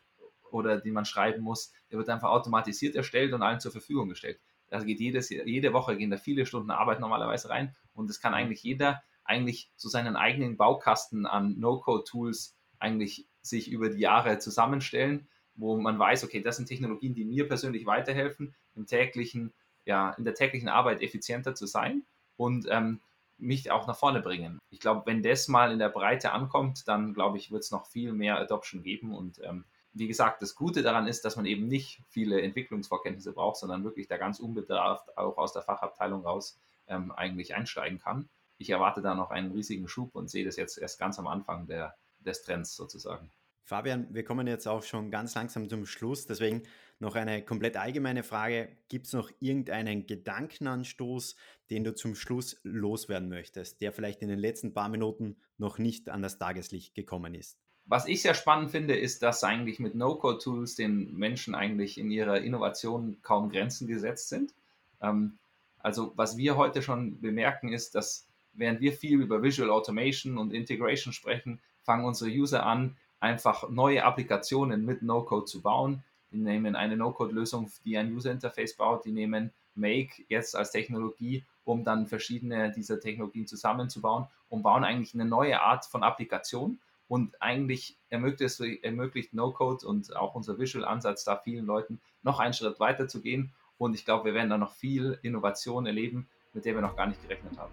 oder 0.51 0.81
den 0.81 0.93
man 0.93 1.07
schreiben 1.07 1.43
muss, 1.43 1.73
der 1.91 1.99
wird 1.99 2.09
einfach 2.09 2.29
automatisiert 2.29 2.95
erstellt 2.95 3.33
und 3.33 3.43
allen 3.43 3.61
zur 3.61 3.73
Verfügung 3.73 4.09
gestellt. 4.09 4.39
Da 4.71 4.83
geht 4.83 5.01
jedes, 5.01 5.29
jede 5.29 5.73
Woche 5.73 5.97
gehen 5.97 6.11
da 6.11 6.17
viele 6.17 6.47
Stunden 6.47 6.71
Arbeit 6.71 7.01
normalerweise 7.01 7.51
rein 7.51 7.75
und 7.93 8.09
es 8.09 8.21
kann 8.21 8.35
eigentlich 8.35 8.63
jeder 8.63 9.03
eigentlich 9.25 9.71
so 9.77 9.89
seinen 9.89 10.17
eigenen 10.17 10.57
Baukasten 10.57 11.27
an 11.27 11.59
No-Code-Tools 11.59 12.57
eigentlich 12.79 13.27
sich 13.43 13.71
über 13.71 13.91
die 13.91 14.01
Jahre 14.01 14.39
zusammenstellen 14.39 15.29
wo 15.61 15.77
man 15.77 15.99
weiß, 15.99 16.25
okay, 16.25 16.41
das 16.41 16.57
sind 16.57 16.67
Technologien, 16.67 17.15
die 17.15 17.25
mir 17.25 17.47
persönlich 17.47 17.87
weiterhelfen, 17.87 18.55
im 18.75 18.87
täglichen, 18.87 19.53
ja, 19.85 20.11
in 20.13 20.25
der 20.25 20.35
täglichen 20.35 20.69
Arbeit 20.69 21.03
effizienter 21.03 21.55
zu 21.55 21.67
sein 21.67 22.05
und 22.37 22.67
ähm, 22.71 23.01
mich 23.39 23.71
auch 23.71 23.87
nach 23.87 23.97
vorne 23.97 24.21
bringen. 24.21 24.59
Ich 24.71 24.81
glaube, 24.81 25.03
wenn 25.07 25.23
das 25.23 25.49
mal 25.49 25.73
in 25.73 25.79
der 25.79 25.89
Breite 25.89 26.33
ankommt, 26.33 26.87
dann 26.89 27.15
glaube 27.15 27.39
ich, 27.39 27.51
wird 27.51 27.63
es 27.63 27.71
noch 27.71 27.87
viel 27.87 28.13
mehr 28.13 28.39
Adoption 28.39 28.83
geben. 28.83 29.15
Und 29.15 29.41
ähm, 29.43 29.65
wie 29.93 30.09
gesagt, 30.09 30.43
das 30.43 30.55
Gute 30.55 30.83
daran 30.83 31.07
ist, 31.07 31.25
dass 31.25 31.37
man 31.37 31.47
eben 31.47 31.67
nicht 31.67 32.03
viele 32.09 32.41
Entwicklungsvorkenntnisse 32.43 33.33
braucht, 33.33 33.57
sondern 33.57 33.85
wirklich 33.85 34.07
da 34.07 34.17
ganz 34.17 34.39
unbedarft 34.39 35.17
auch 35.17 35.37
aus 35.37 35.53
der 35.53 35.63
Fachabteilung 35.63 36.25
raus 36.25 36.59
ähm, 36.87 37.13
eigentlich 37.13 37.55
einsteigen 37.55 37.99
kann. 37.99 38.29
Ich 38.59 38.71
erwarte 38.71 39.03
da 39.03 39.15
noch 39.15 39.31
einen 39.31 39.53
riesigen 39.53 39.89
Schub 39.89 40.15
und 40.15 40.31
sehe 40.31 40.45
das 40.45 40.57
jetzt 40.57 40.79
erst 40.79 40.99
ganz 40.99 41.19
am 41.19 41.27
Anfang 41.27 41.67
der, 41.67 41.97
des 42.21 42.43
Trends 42.43 42.77
sozusagen. 42.77 43.31
Fabian, 43.65 44.13
wir 44.13 44.25
kommen 44.25 44.47
jetzt 44.47 44.67
auch 44.67 44.83
schon 44.83 45.11
ganz 45.11 45.35
langsam 45.35 45.69
zum 45.69 45.87
Schluss. 45.87 46.27
Deswegen 46.27 46.63
noch 46.99 47.15
eine 47.15 47.45
komplett 47.45 47.77
allgemeine 47.77 48.25
Frage. 48.25 48.77
Gibt 48.89 49.07
es 49.07 49.13
noch 49.13 49.31
irgendeinen 49.39 50.07
Gedankenanstoß, 50.07 51.37
den 51.71 51.85
du 51.85 51.95
zum 51.95 52.17
Schluss 52.17 52.61
loswerden 52.65 53.29
möchtest, 53.29 53.81
der 53.81 53.93
vielleicht 53.93 54.23
in 54.23 54.29
den 54.29 54.41
letzten 54.41 54.75
paar 54.75 54.89
Minuten 54.89 55.37
noch 55.57 55.79
nicht 55.79 56.09
an 56.09 56.21
das 56.21 56.39
Tageslicht 56.39 56.95
gekommen 56.95 57.35
ist? 57.35 57.59
Was 57.91 58.07
ich 58.07 58.23
sehr 58.23 58.35
spannend 58.35 58.71
finde, 58.71 58.95
ist, 58.95 59.21
dass 59.21 59.43
eigentlich 59.43 59.81
mit 59.81 59.97
No-Code-Tools 59.97 60.77
den 60.77 61.19
Menschen 61.19 61.57
eigentlich 61.57 61.99
in 61.99 62.13
ihrer 62.13 62.41
Innovation 62.41 63.17
kaum 63.23 63.51
Grenzen 63.51 63.89
gesetzt 63.89 64.29
sind. 64.29 64.55
Ähm, 65.03 65.39
also 65.81 66.13
was 66.15 66.37
wir 66.37 66.57
heute 66.57 66.83
schon 66.83 67.21
bemerken 67.21 67.73
ist, 67.73 67.97
dass 67.97 68.29
während 68.53 68.81
wir 68.81 68.93
viel 68.93 69.21
über 69.21 69.43
Visual 69.43 69.71
Automation 69.71 70.39
und 70.39 70.53
Integration 70.53 71.13
sprechen, 71.13 71.59
fangen 71.83 72.05
unsere 72.05 72.31
User 72.31 72.65
an, 72.65 72.97
einfach 73.19 73.69
neue 73.69 74.05
Applikationen 74.05 74.85
mit 74.85 75.03
No-Code 75.03 75.47
zu 75.47 75.61
bauen. 75.61 76.05
Die 76.31 76.39
nehmen 76.39 76.77
eine 76.77 76.97
No-Code-Lösung, 76.97 77.73
die 77.85 77.99
ein 77.99 78.15
User-Interface 78.15 78.77
baut, 78.77 79.05
die 79.05 79.11
nehmen 79.11 79.51
Make 79.75 80.11
jetzt 80.29 80.55
als 80.55 80.71
Technologie, 80.71 81.45
um 81.65 81.83
dann 81.83 82.07
verschiedene 82.07 82.71
dieser 82.71 83.01
Technologien 83.01 83.49
zusammenzubauen 83.49 84.29
und 84.49 84.63
bauen 84.63 84.85
eigentlich 84.85 85.13
eine 85.15 85.25
neue 85.25 85.61
Art 85.61 85.87
von 85.87 86.05
Applikation. 86.05 86.79
Und 87.11 87.43
eigentlich 87.43 87.99
ermöglicht, 88.09 88.61
ermöglicht 88.85 89.35
No-Code 89.35 89.85
und 89.85 90.15
auch 90.15 90.37
unser 90.37 90.61
Visual-Ansatz 90.61 91.25
da 91.25 91.37
vielen 91.37 91.67
Leuten 91.67 92.01
noch 92.23 92.39
einen 92.39 92.55
Schritt 92.55 92.79
weiter 92.79 93.09
zu 93.09 93.21
gehen. 93.21 93.53
Und 93.79 93.95
ich 93.95 94.05
glaube, 94.05 94.27
wir 94.27 94.35
werden 94.35 94.49
da 94.49 94.59
noch 94.59 94.75
viel 94.75 95.19
Innovation 95.23 95.87
erleben, 95.87 96.29
mit 96.53 96.67
der 96.67 96.77
wir 96.77 96.83
noch 96.83 96.95
gar 96.95 97.09
nicht 97.09 97.21
gerechnet 97.21 97.59
haben. 97.59 97.73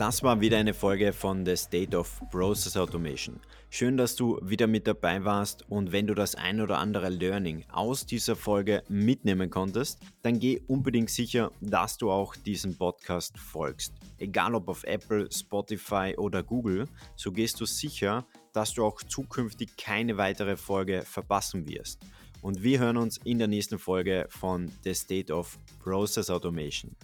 Das 0.00 0.22
war 0.22 0.40
wieder 0.40 0.56
eine 0.56 0.72
Folge 0.72 1.12
von 1.12 1.44
The 1.44 1.54
State 1.58 1.94
of 1.94 2.22
Process 2.30 2.74
Automation. 2.74 3.38
Schön, 3.68 3.98
dass 3.98 4.16
du 4.16 4.40
wieder 4.42 4.66
mit 4.66 4.86
dabei 4.86 5.22
warst 5.26 5.70
und 5.70 5.92
wenn 5.92 6.06
du 6.06 6.14
das 6.14 6.34
ein 6.36 6.62
oder 6.62 6.78
andere 6.78 7.10
Learning 7.10 7.66
aus 7.70 8.06
dieser 8.06 8.34
Folge 8.34 8.82
mitnehmen 8.88 9.50
konntest, 9.50 10.00
dann 10.22 10.38
geh 10.38 10.62
unbedingt 10.68 11.10
sicher, 11.10 11.52
dass 11.60 11.98
du 11.98 12.10
auch 12.10 12.34
diesem 12.34 12.78
Podcast 12.78 13.38
folgst. 13.38 13.92
Egal 14.16 14.54
ob 14.54 14.70
auf 14.70 14.84
Apple, 14.84 15.28
Spotify 15.30 16.14
oder 16.16 16.42
Google, 16.42 16.86
so 17.14 17.30
gehst 17.30 17.60
du 17.60 17.66
sicher, 17.66 18.24
dass 18.54 18.72
du 18.72 18.86
auch 18.86 19.02
zukünftig 19.02 19.76
keine 19.76 20.16
weitere 20.16 20.56
Folge 20.56 21.02
verpassen 21.02 21.68
wirst. 21.68 22.00
Und 22.40 22.62
wir 22.62 22.78
hören 22.78 22.96
uns 22.96 23.18
in 23.24 23.36
der 23.36 23.48
nächsten 23.48 23.78
Folge 23.78 24.24
von 24.30 24.72
The 24.82 24.94
State 24.94 25.30
of 25.30 25.58
Process 25.78 26.30
Automation. 26.30 26.96